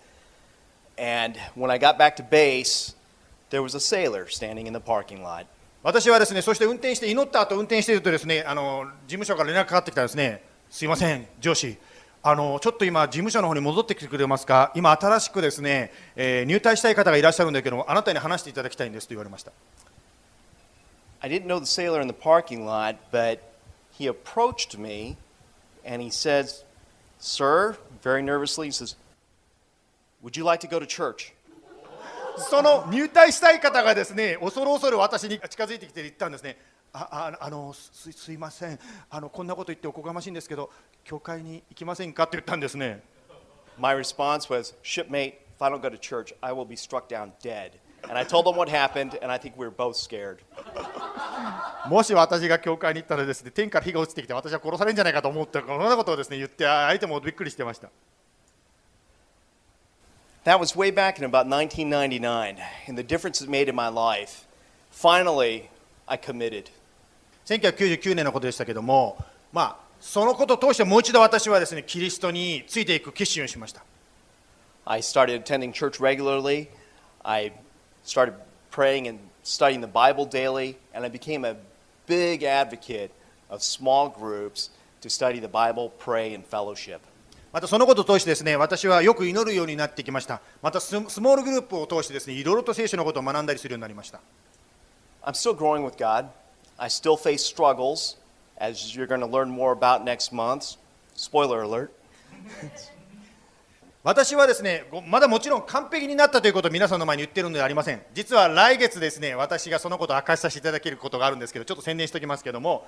[0.98, 2.96] And when I got back to base,
[3.52, 5.46] there was a sailor standing in the parking lot.
[5.84, 11.78] 私はですねそして運転して祈った後運転しているとですねあの事務所から連絡かかってきたんですねすいません上司。
[12.22, 14.72] あのちょっと今事務所の方に戻ってきてくれますか？
[14.76, 19.52] 今新しくですね、えー入隊したい方がいらっしゃるんだけどあなたに話していただきたいんですと言われました。
[21.22, 23.40] I didn't know the sailor in the parking lot, but
[23.98, 25.18] he approached me
[25.86, 26.64] and he says,
[27.20, 28.96] Sir, very nervously, he says,
[30.24, 31.34] Would you like to go to church?
[32.50, 36.58] その入隊したい方がですね恐る恐る私に近づいてきて言ったんですね
[36.98, 38.80] あああのすすいません
[39.10, 40.70] あのこんなこと言っておこがましいんですけど
[41.04, 43.02] 教会に行きませんかって言ったんですね
[43.78, 47.34] My response was, Shipmate, if I don't go to church, I will be struck down
[47.42, 47.72] dead.
[48.08, 50.38] And I told him what happened, and I think we were both scared.
[51.90, 57.90] もし私が教会に行ったらですね天から火が落ちてきて私は殺されるんじゃないかと思ってこんなことをですね言って相手もびっくりしてました
[60.46, 64.48] That was way back in about 1999, and the difference it made in my life.
[64.92, 65.72] Finally,
[66.08, 66.70] I committed.
[67.46, 69.18] 1999年のことでしたけども
[69.54, 73.84] まあそのことを通してもう一度私はですねキリストについていく決心をしました
[74.86, 76.68] I started attending church regularly.
[77.24, 77.52] I
[78.04, 78.36] started
[78.70, 81.56] praying and studying the Bible daily, and I became a
[82.06, 83.10] big advocate
[83.50, 84.70] of small groups
[85.02, 87.00] to study the Bible, pray, and fellowship.
[87.52, 94.20] またそのことを通してですね私はよく祈るようになってきましたまたススモールグループを通してですねいろいろと聖書のことを学んだりするようになりました
[95.24, 96.28] I'm still growing with God.
[96.79, 98.17] I still face struggles,
[98.59, 100.77] as you're going to learn more about next month.
[101.15, 101.91] Spoiler alert.
[104.03, 112.87] 私はですねごまだもちろん完璧になったということを皆さんの前に言ってるのではありません実は来月ですね私がそのことを明かしさせていただけることがあるんですけどちょっと宣伝しておきますけども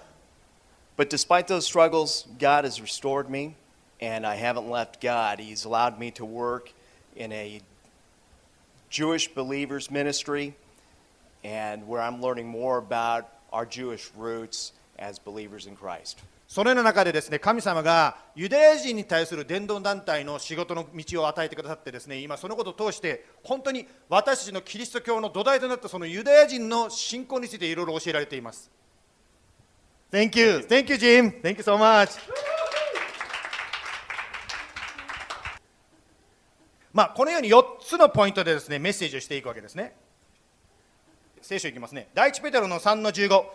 [0.97, 3.57] But despite those struggles, God has restored me,
[4.01, 5.39] and I haven't left God.
[5.39, 6.71] He's allowed me to work
[7.17, 7.63] in a
[8.91, 10.55] Jewish believers ministry,
[11.43, 16.18] and where I'm learning more about our Jewish roots as believers in Christ.
[16.48, 28.72] そのような中でですね神様がユダヤ人に対する伝道団体の仕事の道を与えてくださってですね今そのことを通して本当に私たちのキリスト教の土台となったそのユダヤ人の信仰についていろいろ教えられています。
[30.10, 30.60] Thank you.
[30.60, 30.96] Thank you.
[30.96, 31.42] Jim.
[31.42, 32.18] Thank you so much.
[36.94, 39.96] まあこのように4つのポイントでですねメッセージをしていくわけですね
[41.48, 42.10] 聖書いきますね。
[42.14, 43.46] 第一ペテロの3の15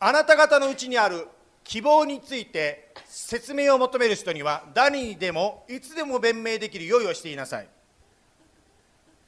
[0.00, 1.28] あなた方のうちにある
[1.62, 7.68] 希望について説明を求める人には誰にでもいつでも弁明できる用意をしていなさい、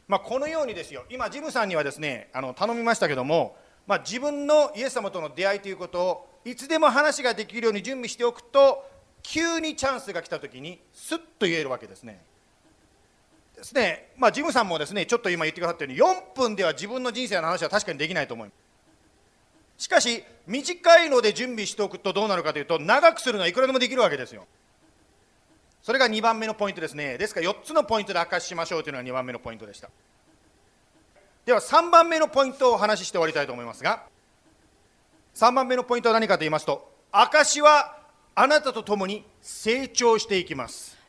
[0.08, 1.04] まあ、このようにですよ。
[1.10, 3.54] 今ジムさんにはですねあの頼みましたけども、
[3.86, 8.82] まあ、自分のイエス様との出会いということをいつでも話ができるように準備しておくと
[9.22, 12.29] 急にチャンスが来た時にスッと言えるわけですね。
[13.60, 18.54] ですね、まあ、ジムさんもですねちょっと今言ってくださったように4分では自分の人生の話は確かにできないと思いま
[19.78, 19.84] す。
[19.84, 24.46] しかし短いので準備しておくとどうなるかというと長くするのはいくらでもできるわけですよ。
[25.82, 27.16] それが2番目のポイントですね。
[27.18, 29.90] ですから4つのポイントで明かししましょうというのが2番目のポイントでした。
[31.44, 34.04] では3番目のポイントをお話しして終わりたいと思いますが
[35.34, 37.96] 3番目のポイントは何かと言いますと証は
[38.34, 40.99] あなたと共に成長していきます。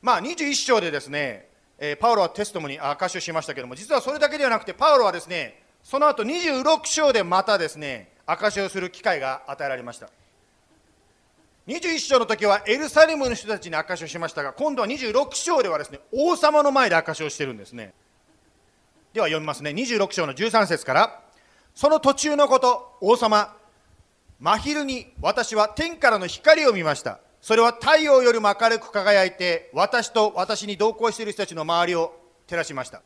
[0.00, 10.10] まあ21章でですね、えー、パウロはテストもに証しをしましたけれども実はそれだけではなくてパウロはですねその後26章でまたですね証しをする機会が与えられました。
[11.66, 17.92] 21章の時はエルサレムの人たちに証しをしましたが今度は26章ではですね王様の前で証しをしてるんですね。
[19.12, 19.70] では読みますね。
[19.70, 21.20] 26章の13節から
[21.74, 23.54] その途中のこと王様
[24.40, 27.20] 真昼に私は天からの光を見ました。
[27.40, 32.12] それは太陽よりも明るく輝いて私と私に同行している人たちの周りを
[32.46, 33.02] 照らしました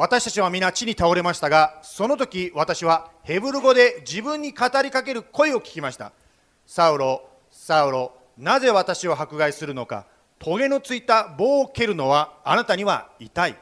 [0.00, 6.12] 私たちは皆地に倒れましたが、その時私はヘブル語で自分に語りかける声を聞きました。
[6.66, 10.06] サウロ、サウロ、なぜ私を迫害するのか、
[10.38, 13.56] トゲのついた棒を蹴るのはあなたには痛い。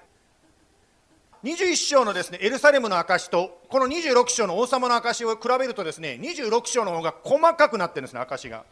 [1.42, 8.64] 21章のですねエルサレムの証とこの26章の王様の証を比べるとですね26章の方が細かくなってるんですね証が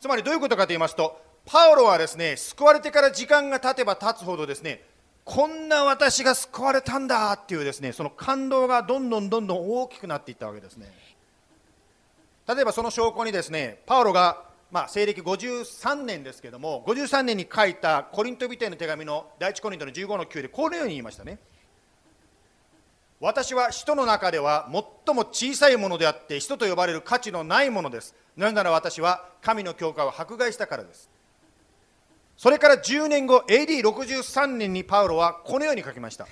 [0.00, 4.82] つまりどういうことかと言いますとパウロはですね救われてから時間が経てば経つほどですね
[5.24, 10.86] こんな私が救われたんだっていうですねその感動がどんどんどんどん大きくなっていったわけですね。
[12.46, 21.38] 例えばその証拠にですねパウロがまあ、西暦53年ですけども53年に書いたコリントビテの手紙の第一コリントの15の9でこのように言いましたね。
[23.20, 24.70] 私は人の中では
[25.06, 28.14] 最も小さいものであって人と呼ばれる価値のないものです。
[28.38, 31.10] なぜなら私は神の教会を迫害したからです。
[32.36, 36.28] それから10年後 AD63 年にパウロはこのように書きました。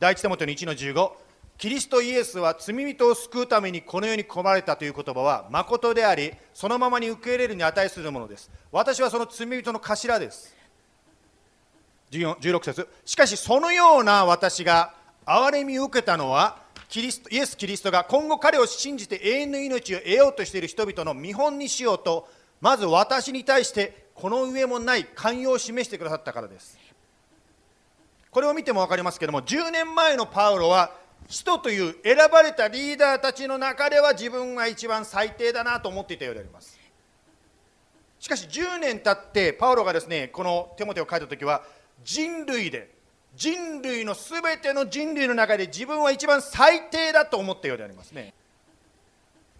[0.00, 1.12] 第一手元の1の15
[1.58, 8.50] キリストイエスは罪人を救うためにこの世に来られたという言葉は誠でありそのままに受け入れるに値するものです。
[8.72, 10.56] 私はその罪人の頭です。
[12.10, 12.88] 16節。
[13.04, 14.94] しかしそのような私が
[15.26, 16.63] 憐れみを受けたのは
[16.94, 22.28] キリストイエス・キリストが今後彼を信じて永遠の命を得ようとしている人々の見本にしようと
[22.60, 26.78] まず私に対してこの上もない寛容を示してくださったからです。
[28.30, 30.92] これを見ても分かりますけども10年前のパウロは
[31.26, 36.78] 使徒という選ばれたリーダーたちの中では自分が一番最低だなと思っていたようであります。
[38.20, 41.64] しかし10年経ってパウロがですねこの手元を書いた時は
[42.04, 42.93] 人類で
[43.36, 48.34] 人類のすべての人類の中で自分は一番最低だと思ったようでありますね。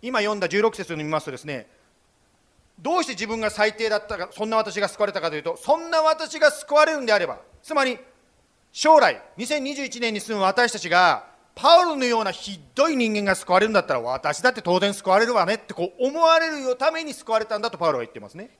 [0.04, 1.66] 今読んだ16節を見ますとですね
[2.78, 7.98] どうして自分が最低だったかそんな私が救われたかというとそんな私が救われるんであればつまり
[8.70, 18.50] 将来2021年に住む私たちがパウロのようなひどい人間が救われるんだったら私だって当然救われるわねってこう思われるために救われたんだとパウロは言ってますね。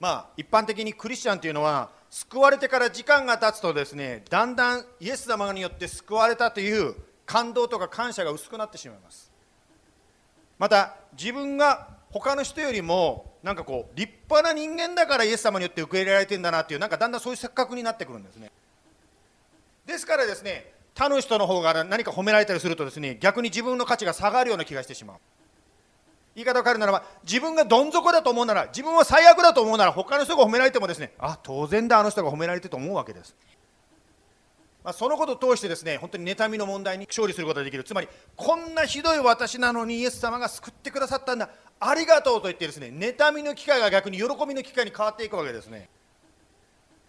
[0.00, 6.94] まあ一般的にクリスチャンというのは救われてから時間が経つとですねだんだんイエス様によって救われたという
[7.26, 9.30] 感動とか感謝が薄くなってしまいます。
[10.58, 18.50] また自分が他の人よりもなんかこう立派な人間だからイエス様によって受け入れられてんだなっていうなんかだんだんそういう錯覚になってくるんですね。
[19.86, 25.16] ですからですね他の人の方が何か褒められたりするとですね逆に自分の価値が下がるような気がしてしまう。
[26.38, 33.34] 言い方を変えるならば自分がどん底だと思うなら自分は最悪だと思うなら他の人が褒められてもですねあ当然だあの人が褒められてると思うわけです。
[34.84, 37.82] まあ、そのことを通してですね本当に妬みの問題に勝利することができる。
[37.82, 41.50] つまりこんなひどい私なのにイエス様が救ってくださったんだ。
[41.80, 45.88] ありがとうと言ってですね妬みの機会が逆に喜びの機会に変わっていくわけですね。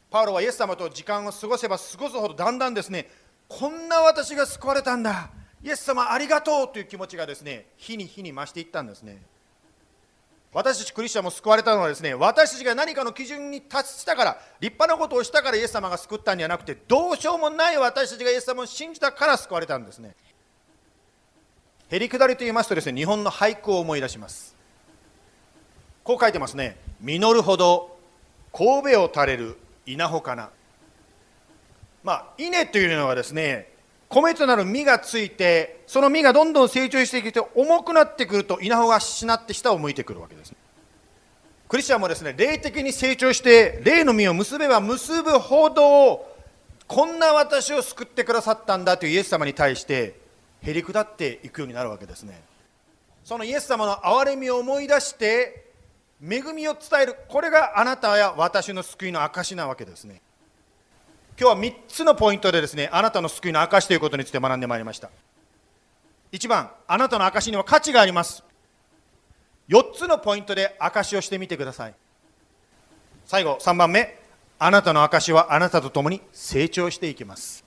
[0.10, 3.08] パウロはイエス様と時間を過ごせば過ごすほどだんだんですね
[3.48, 5.30] こんな私が救われたんだ。
[5.64, 9.22] イエス様ありがとうという気持ちがですね日に日に増していったんですね。
[10.52, 20.16] 私たちクリスチャンも救われたのはですね私たちが何かの基準に達したから立派なことをしたからイエス様が救ったんじゃなくてどうしようもない私たちがイエス様を信じたから救われたんですね。
[21.92, 24.56] へりくだりと言いますとですね日本の俳句を思い出します。
[26.04, 26.78] こう書いてますね。
[27.00, 27.96] 実るほど
[28.52, 30.50] 神戸を垂れる稲穂かな。
[32.04, 33.69] まあ稲というのはですね
[34.10, 40.54] 米となる実がついてその実がどんどん成長してきて重くなってくると稲穂がしなって下を向いてくるわけです
[41.68, 46.28] クリスチャンもですね霊的に成長して霊の実を結べば結ぶほど
[46.88, 50.20] こんな私を救ってくださったんだというイエス様に対して
[50.64, 52.42] へりくだっていくようになるわけですね。
[53.24, 55.72] そのイエス様の憐れみを思い出して
[56.20, 60.20] 恵みを伝えるこれがあなたや私の救いの証なわけですね。
[61.40, 65.10] 今日は3つのポイントでですねあなたの救いの証ということについて学んでまいりました。
[66.34, 68.44] 1番あなたの証には価値があります。
[69.70, 71.94] 4つのポイントで証をしてみてください。
[73.26, 74.20] 最後3番目。
[74.62, 77.64] あなたの証はあなたと共に成長していきます。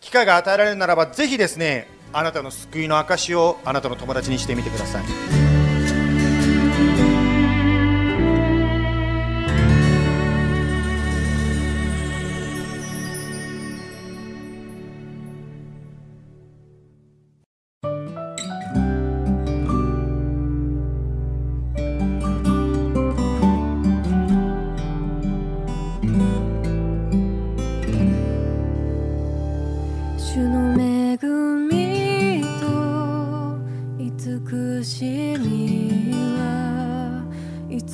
[0.00, 5.45] 機会が与えられるならばぜひですねあなたの救いの証をあなたの友達にしてみてください。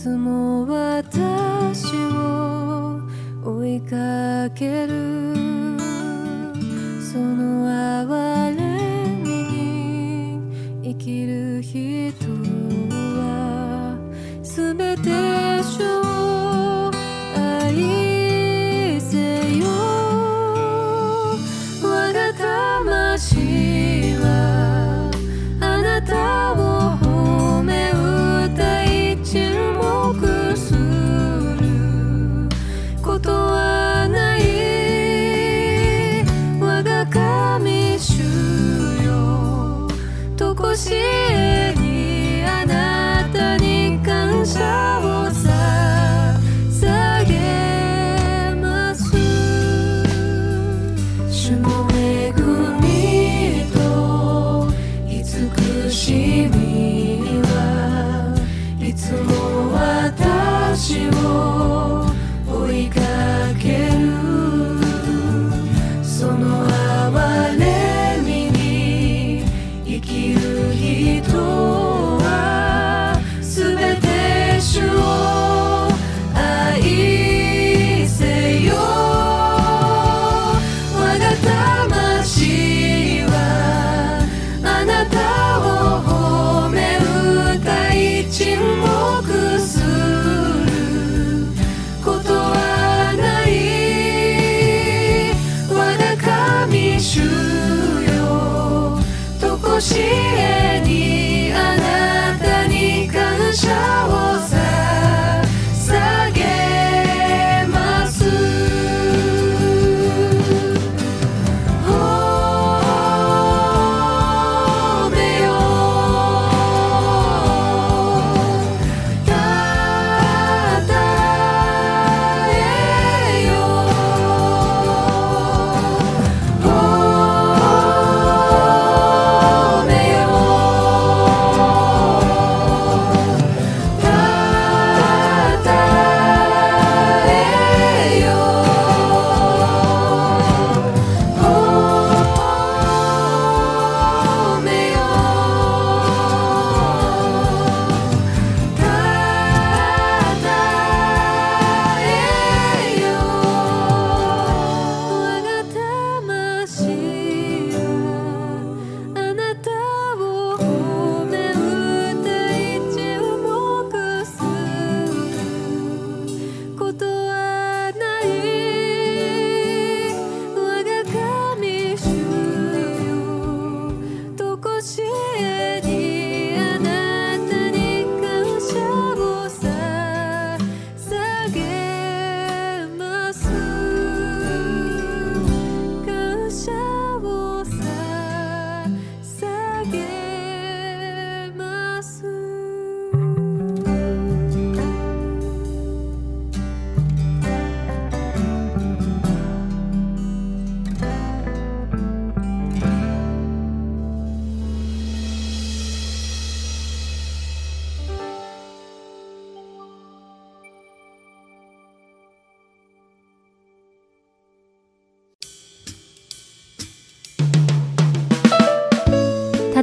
[0.02, 3.00] つも私を
[3.44, 5.01] 追いかける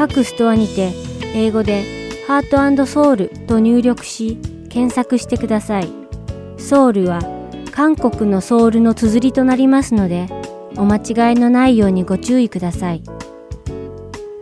[0.00, 0.94] 各ストアにて
[1.34, 1.84] 英語で
[2.26, 4.38] ハートソウルと入力し
[4.70, 5.90] 検索してください。
[6.56, 7.20] ソウルは
[7.70, 10.26] 韓国のソウルの綴りとなりますので
[10.78, 13.02] お間違いのないようにご注意ください。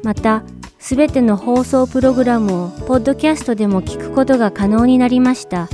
[0.04, 0.44] また、
[0.78, 5.68] すべての放送プログラムをポッドキャストでも聞くことが可能になりました。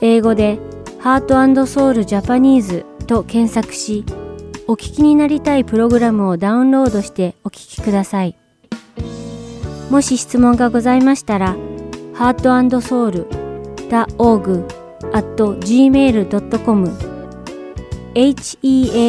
[0.00, 0.58] 英語で
[0.98, 4.04] ハートソウルジャパニーズと検索し、
[4.68, 8.36] お聞きになりたいプログラムをダウンロードしてお聞きください。
[9.90, 11.56] もし質問がございましたら、
[12.14, 14.64] heartandsoul.org
[15.12, 17.12] at gmail.com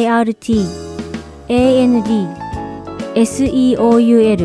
[0.04, 0.34] heart
[1.48, 2.04] and
[3.14, 4.44] seoul.org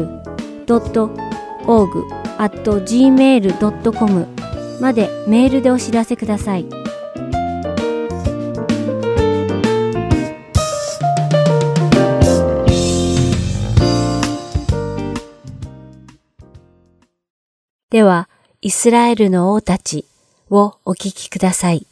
[2.38, 4.28] at gmail.com
[4.80, 6.79] までメールでお知らせください。
[17.92, 18.30] では、
[18.62, 20.06] イスラエルの王たち
[20.52, 21.88] をお聞きください。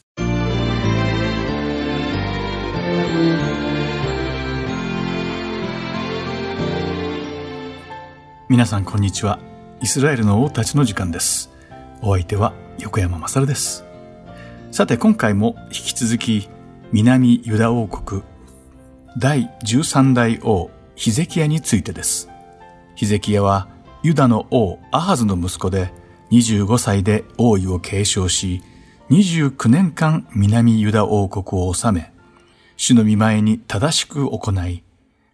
[8.48, 9.40] 皆さんこんにちは。
[9.80, 11.50] イスラエルの王たちの時間です。
[12.00, 13.84] お相手は横山まさるです。
[14.70, 16.48] さて今回も引き続き
[16.92, 18.22] 南ユダ王国
[19.16, 22.30] 第13代王ヒゼキヤについてです。
[22.94, 23.66] ヒゼキヤは
[24.02, 25.92] ユダの王アハズの息子で
[26.30, 28.62] 25歳で王位を継承し、
[29.10, 32.12] 29年間南ユダ王国を治め、
[32.76, 34.84] 主の見前に正しく行い、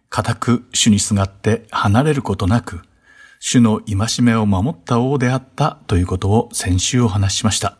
[0.09, 2.81] 固く主にすがって離れることなく、
[3.39, 7.77] 主の戒めを守った王であったということを先週お話ししました。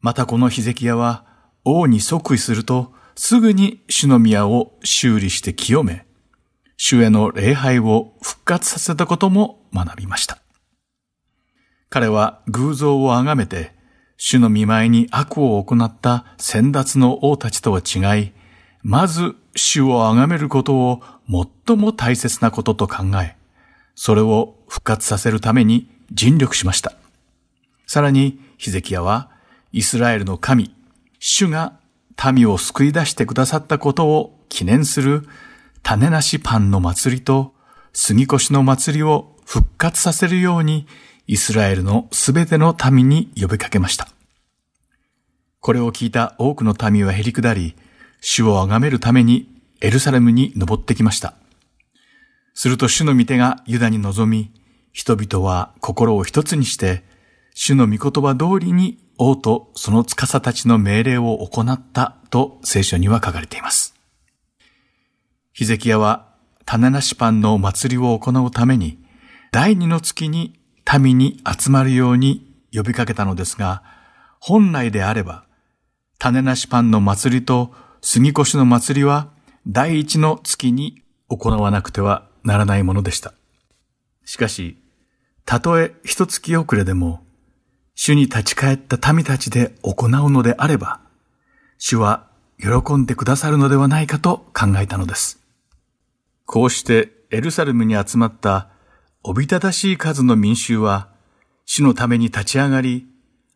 [0.00, 1.26] またこのヒゼキヤは
[1.64, 6.06] 王に即位するとすぐに主の宮を修理して清め、
[6.80, 10.38] 主への礼拝を復活させたことも学びました。
[11.90, 13.72] 彼は偶像を崇めて、
[14.16, 18.32] 主の見舞いに悪を行った先達の王たちとは違い、
[18.82, 21.02] まず主を崇めることを
[21.66, 23.34] 最も大切なことと考え、
[23.96, 26.92] それを復活させるために尽力しました。
[27.88, 29.30] さらに、ヒゼキヤは、
[29.72, 30.72] イスラエルの神、
[31.18, 31.80] 主が
[32.32, 35.26] 民を救い出してくださったことを記念する
[35.88, 37.54] 種なしパンの祭りと
[37.94, 40.86] 杉越の祭りを復活させるように
[41.26, 44.06] イスラエルのすべての民に呼びかけました。
[45.60, 47.74] これを聞いた多くの民は減り下り、
[48.20, 49.48] 主を崇めるために
[49.80, 51.32] エルサレムに登ってきました。
[52.52, 54.52] すると主の御手がユダに臨み、
[54.92, 57.02] 人々は心を一つにして、
[57.54, 63.97] 主の御言葉通りに王とその司たちの命令を行ったと聖書には書かれています。
[65.58, 66.28] ヒゼキヤは
[66.66, 68.96] 種なしパンの祭りを行うために、
[69.50, 70.56] 第二の月に
[71.00, 73.82] 民に集まるように呼びかけたのですが、
[74.38, 75.46] 本来であれば、
[76.20, 79.32] 種なしパンの祭りと杉越の祭りは
[79.66, 83.34] 第一の月に行わなくてはならないものでした。
[84.24, 84.78] しかし、
[85.44, 87.26] たとえ一月遅れでも、
[87.96, 91.00] 主に立ち返った民たちで行うのであれば、
[91.78, 92.28] 主は
[92.60, 95.37] 喜んでくださるのではないかと考えたのです。
[96.48, 98.70] こうしてエルサレムに集まった
[99.22, 101.10] おびただしい数の民衆は、
[101.66, 103.06] 死のために立ち上がり、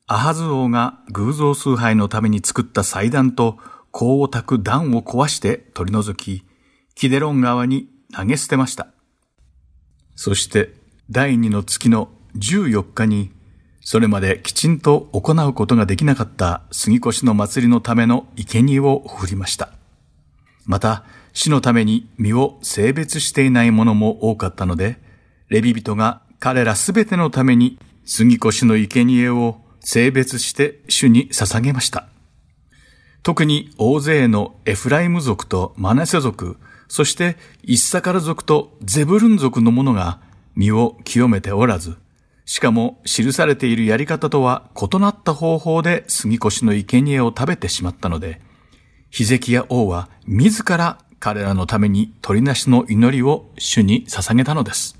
[0.06, 3.56] アハズ王が偶像崇拝のために作った祭壇と
[3.92, 6.44] 香を焚く壇を壊して取り除き、
[6.94, 8.88] キデロン川に投げ捨てました。
[10.14, 10.74] そして、
[11.08, 13.32] 第2の月の14日に、
[13.80, 19.70] それまできちんと行うことができなかった杉越の祭りのための生贄を振りました。
[20.66, 24.98] また、死のために身を性別していないものも多かったので、
[25.48, 32.06] レビ人が彼らすべてのために杉越の生贄を性別して主に捧げました。
[33.22, 36.56] 特に大勢のエフライム族とマネセ族、
[36.88, 40.20] そしてイッサカル族とゼブルン族の者が
[40.56, 41.96] 身を清めておらず、
[42.44, 48.40] しかも記されているやり方とは異なった方法で杉越の生贄を食べてしまったので、
[49.10, 54.98] ヒゼキヤ王は自ら彼らのために鳥なしの祈りを主に捧げたのです。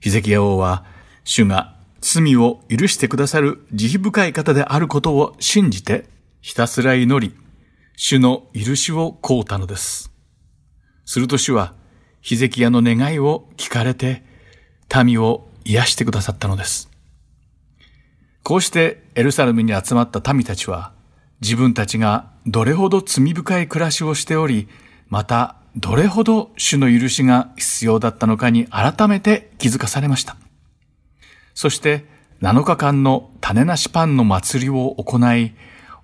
[0.00, 0.84] ヒゼキヤ王は
[1.24, 6.04] 主が罪を許してくださる慈悲深い方であることを信じて
[6.42, 7.34] ひたすら祈り、
[7.96, 10.12] 主の許しを請うたのです。
[11.06, 11.72] すると主は、
[12.20, 14.22] ヒゼキヤの願いを聞かれて、
[15.02, 16.90] 民を癒してくださったのです。
[18.42, 20.92] こうしてエルサレムに集まった民たちは、
[21.40, 24.68] 自分たちがどれほど罪深い暮らしをしており、
[25.08, 30.36] またどれほど主の許しが必要だったのかに改めて気づかされました。
[31.54, 32.06] そして
[32.42, 35.54] 7日間の種なしパンの祭りを行い、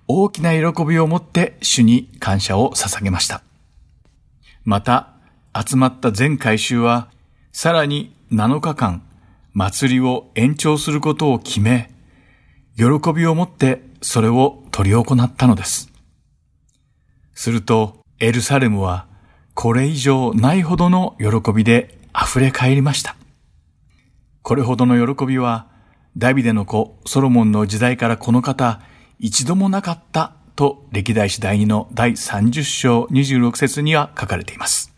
[0.07, 3.43] 大きな喜びを持って主に感謝を捧げました。
[4.63, 5.09] また、
[5.53, 7.09] 集まった全回収は、
[7.51, 9.03] さらに7日間、
[9.53, 11.91] 祭りを延長することを決め、
[12.75, 15.91] 喜びを持ってそれを取り行ったのです。
[17.35, 19.07] すると、エルサレムは、
[19.53, 23.15] これ以上ないほどの喜びで溢れ返りました。
[24.41, 25.67] これほどの喜びは、
[26.17, 28.81] ダビデの子ソロモンの時代からこの方、
[29.19, 34.93] 一度もなかったと歴代史第2の第30章26節には書かれています。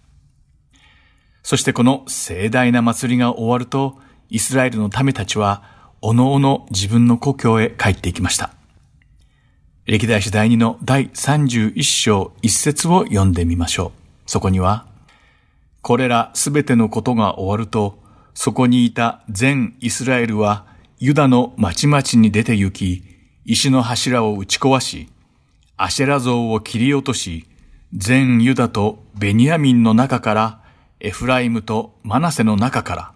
[1.44, 4.00] そしてこの盛大な祭りが終わると、
[4.30, 5.64] イスラエルの民たちは、
[6.02, 8.55] おのおの自分の故郷へ帰っていきました。
[9.86, 14.02] 歴代史第2の第31章1節を読んでみましょう。
[14.26, 14.88] そこには、
[15.84, 18.00] これらすべてのことが終わると、
[18.34, 20.66] そこにいた全イスラエルは
[20.98, 23.04] ユダの町々に出て行き、
[23.46, 25.08] 石の柱を打ち壊し、
[25.78, 27.46] アシェラ像を切り落とし、
[27.94, 30.62] 全ユダとベニヤミンの中から、
[31.00, 33.12] エフライムとマナセの中から、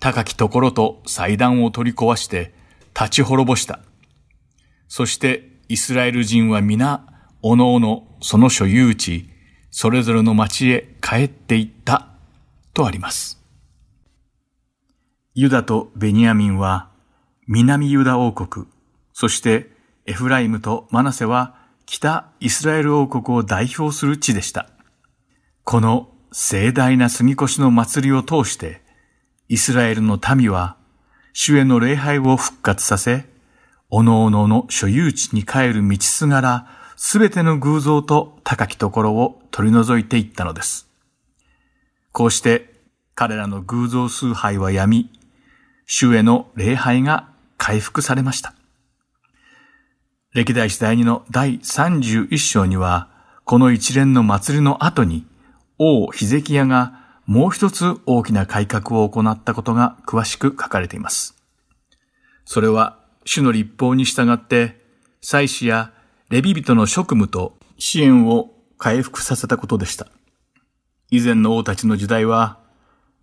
[0.00, 2.54] 高きところと祭壇を取り壊して、
[2.98, 3.80] 立ち滅ぼした。
[4.88, 7.04] そしてイスラエル人は皆、
[7.42, 9.28] おのおのその所有地、
[9.70, 12.08] それぞれの町へ帰って行った、
[12.72, 13.42] とあります。
[15.34, 16.90] ユダとベニヤミンは、
[17.48, 18.66] 南ユダ王国、
[19.12, 19.70] そして
[20.06, 24.68] エフライムとマナセは北イスラエル王国を代表する地でした。
[25.64, 28.82] この盛大な杉越の祭りを通して、
[29.48, 30.76] イスラエルの民は、
[31.32, 33.26] 主への礼拝を復活させ、
[33.88, 36.66] おのおのの所有地に帰る道すがら、
[36.96, 40.88] すべての偶像と高きところを取り除いていったのです。
[42.12, 42.74] こうして
[43.14, 45.10] 彼らの偶像崇拝はやみ、
[45.86, 48.54] 主への礼拝が回復されました。
[50.34, 53.08] 歴代史第2の第31章には、
[53.44, 55.24] この一連の祭りの後に、
[55.78, 61.34] 王ヒゼキヤがもう一つ大きな改革を行ったことが詳しく書かれています。
[62.44, 64.80] それは、主の立法に従って、
[65.20, 65.92] 祭司や
[66.30, 70.06] レビ人の職務と支援を回復させたことでした。
[71.10, 72.58] 以前の王たちの時代は、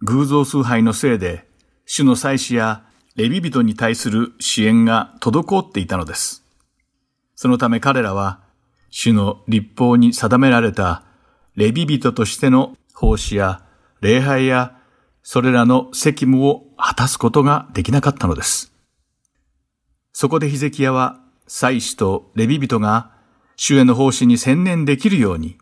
[0.01, 1.47] 偶像崇拝のせいで、
[1.85, 2.83] 主の祭司や
[3.15, 6.43] レビ人に対する支援が滞っていたのです。
[7.35, 8.41] そのため彼らは、
[8.89, 11.03] 主の立法に定められた
[11.55, 13.63] レビ人としての奉仕や
[14.01, 14.77] 礼拝や
[15.23, 18.72] それらの責務を果たすことができなかったのです。
[20.13, 23.11] そこでヒゼキヤは祭司とレビ人が
[23.55, 25.57] 主への奉仕に専念できるように、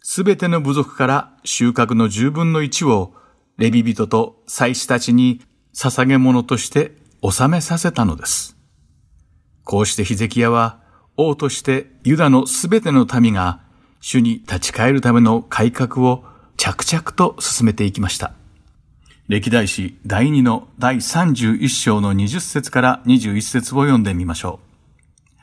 [0.00, 3.14] すべての部族から収穫の十分の一を
[3.56, 5.40] レビ人と祭司たちに
[5.74, 6.92] 捧げ物として
[7.22, 8.56] 納めさせたのです。
[9.64, 10.80] こうしてヒゼキヤは
[11.16, 13.60] 王としてユダのすべての民が
[14.00, 16.24] 主に立ち返るための改革を
[16.56, 18.34] 着々と進めていきました。
[19.32, 25.40] 歴代史第2の第31章の20節から21節を読んでみましょう。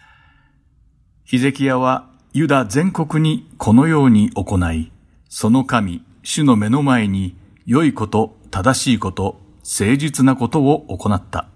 [1.24, 4.92] ヒゼキヤはユダ全国にこのように行い、
[5.28, 7.36] その神、主の目の前に
[7.66, 11.48] 良いこと、正しいこと、誠実なことを行った。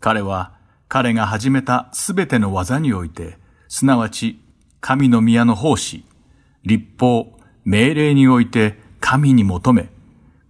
[0.00, 0.54] 彼は
[0.88, 3.36] 彼が始めたすべての技において、
[3.68, 4.40] すなわち
[4.80, 6.06] 神の宮の奉仕、
[6.64, 9.90] 立法、命令において神に求め、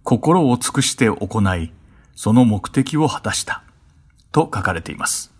[0.03, 1.71] 心を尽くして行い、
[2.15, 3.63] その目的を果たした。
[4.31, 5.33] と書かれています。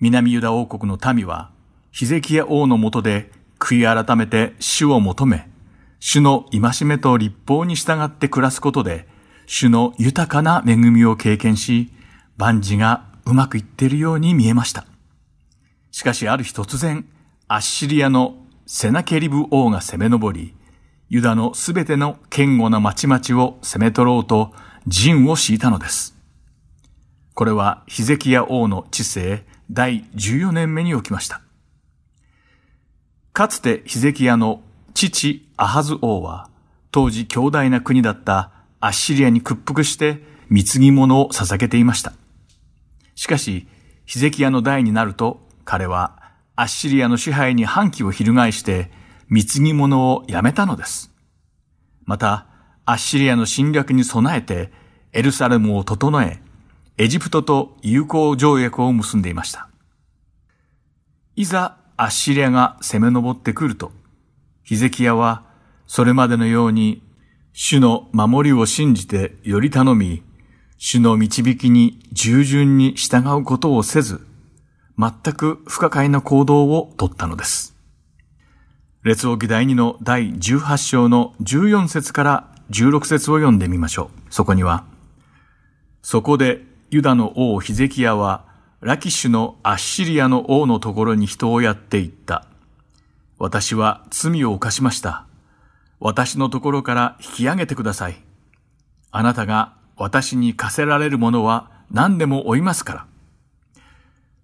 [0.00, 1.50] 南ユダ王国の民は、
[1.90, 5.48] ヒゼキヤ王のもとで悔い改めて主を求め、
[6.00, 9.08] 主の戒めと立法に従って暮らすことで、
[9.46, 11.92] 主の豊かな恵みを経験し、
[12.36, 14.86] 万事がうまくいっているように見えました。
[15.90, 17.06] しかしある日突然、
[17.48, 18.36] アッシリアの
[18.66, 20.54] セナケリブ王が攻め上り、
[21.08, 24.52] ユダのすべての堅固な町々を攻め取ろうと
[24.86, 26.14] 陣を敷いたのです。
[27.34, 31.40] これはヒゼキヤ王の治世第14年目に起きました。
[33.32, 34.62] かつてヒゼキヤの
[34.94, 36.48] 父アハズ王は、
[36.92, 42.12] 当時強大な国だったアッシリアに屈服して貢ぎ物を捧げていました。
[43.16, 43.66] しかし、
[44.06, 46.22] ヒゼキヤの代になると、彼は
[46.54, 48.92] アッシリアの支配に反旗を翻して、
[49.28, 51.12] 貢ぎ物をやめたのです。
[52.04, 52.46] また、
[52.84, 54.70] アッシリアの侵略に備えて、
[55.12, 56.42] エルサレムを整え、
[56.96, 59.68] エジプトと友好条約を結んでいました。
[61.36, 63.92] いざアッシリアが攻め上ってくると、
[64.62, 65.44] ヒゼキヤは
[65.86, 67.02] それまでのように
[67.52, 70.22] 主の守りを信じてより頼み、
[70.76, 74.26] 主の導きに従順に従うことをせず、
[74.98, 77.73] 全く不可解な行動をとったのです。
[79.04, 84.32] 列王記第2の第18章の14節から16節を読んでみましょう。
[84.32, 84.86] そこには、
[86.00, 88.46] そこでユダの王ヒゼキヤは、
[88.80, 92.46] ラキッシュのアッシリアの王のところに人をやっていった。
[93.38, 95.26] 私は罪を犯しました。
[96.00, 98.16] 私のところから引き上げてください。
[99.10, 103.06] あなたが私に課せられるものは何でも追いますから。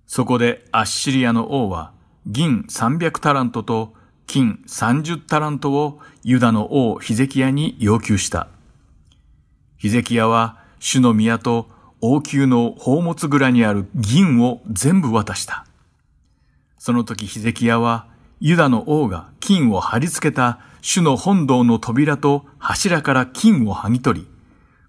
[0.07, 1.93] そこでアッシリアの王は
[2.27, 3.95] 銀300タラントと
[4.31, 8.47] 金30タラントをユダの王ヒゼキヤに要求した。
[9.77, 11.69] ヒゼキヤは主の宮と
[12.01, 15.67] 王宮の宝物蔵にある銀を全部渡した。
[16.79, 18.07] その時ヒゼキヤは、
[18.39, 24.27] ユダの王が金を貼り付けた主の本堂の扉と柱から金を剥ぎ取り、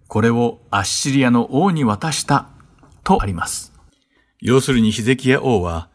[0.08, 2.48] これをアッシリアの王に渡した
[3.04, 3.74] とあります。
[4.40, 5.90] 要するにヒゼキヤ王は、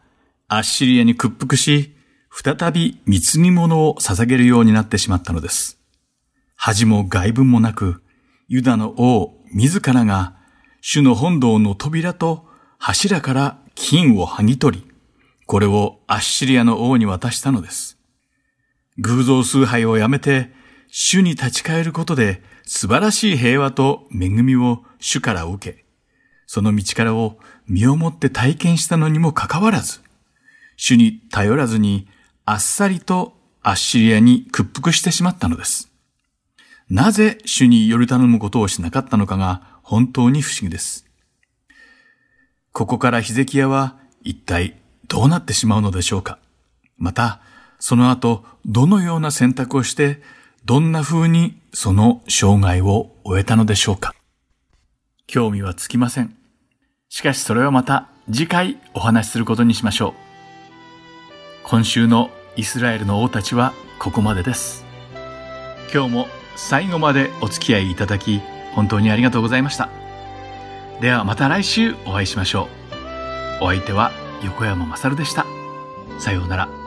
[0.49, 1.96] アッシリアに屈服し、
[2.39, 5.79] 再び貢ぎ物を捧げるようになってしまったのです。
[6.55, 8.03] 恥も外文もなく、
[8.47, 10.35] ユダの王自らが
[10.79, 12.45] 主の本堂の扉と
[12.77, 14.87] 柱から金を剥ぎ取り、
[15.47, 17.97] これをアッシリアの王に渡したのです。
[18.99, 20.53] 偶像崇拝をやめて、
[20.89, 25.85] 主に立ち返ることで素晴らしい平和と恵みを主から受け、
[26.45, 30.01] その道からを身をもって体験したのにもかかわらず、
[30.75, 32.07] 主に頼らずに
[32.49, 35.91] あっさりとアッシリアに屈服してしまったのです。
[36.89, 41.05] なぜ主により頼むことをしなかったのかが本当に不思議です。
[42.71, 44.77] ここからヒゼキヤは一体
[45.09, 46.39] どうなってしまうのでしょうか
[46.97, 47.41] また、
[47.79, 50.21] その後、どのような選択をして、
[50.63, 54.15] どんな風にその生涯を終えたのでしょうか
[55.27, 56.33] 興味はつきません。
[57.09, 60.13] しかしそれはまた次回お話しすることにしましょう。
[61.63, 64.83] 今週のイスラエルの王たちはここまでです。
[65.93, 68.41] 今日も最後までお付き合いいただき
[68.73, 69.89] 本当にありがとうございました。
[70.99, 72.67] ではまた来週お会いしましょ
[73.61, 73.63] う。
[73.63, 74.11] お相手は
[74.43, 75.45] 横山まさるでした。
[76.19, 76.86] さようなら。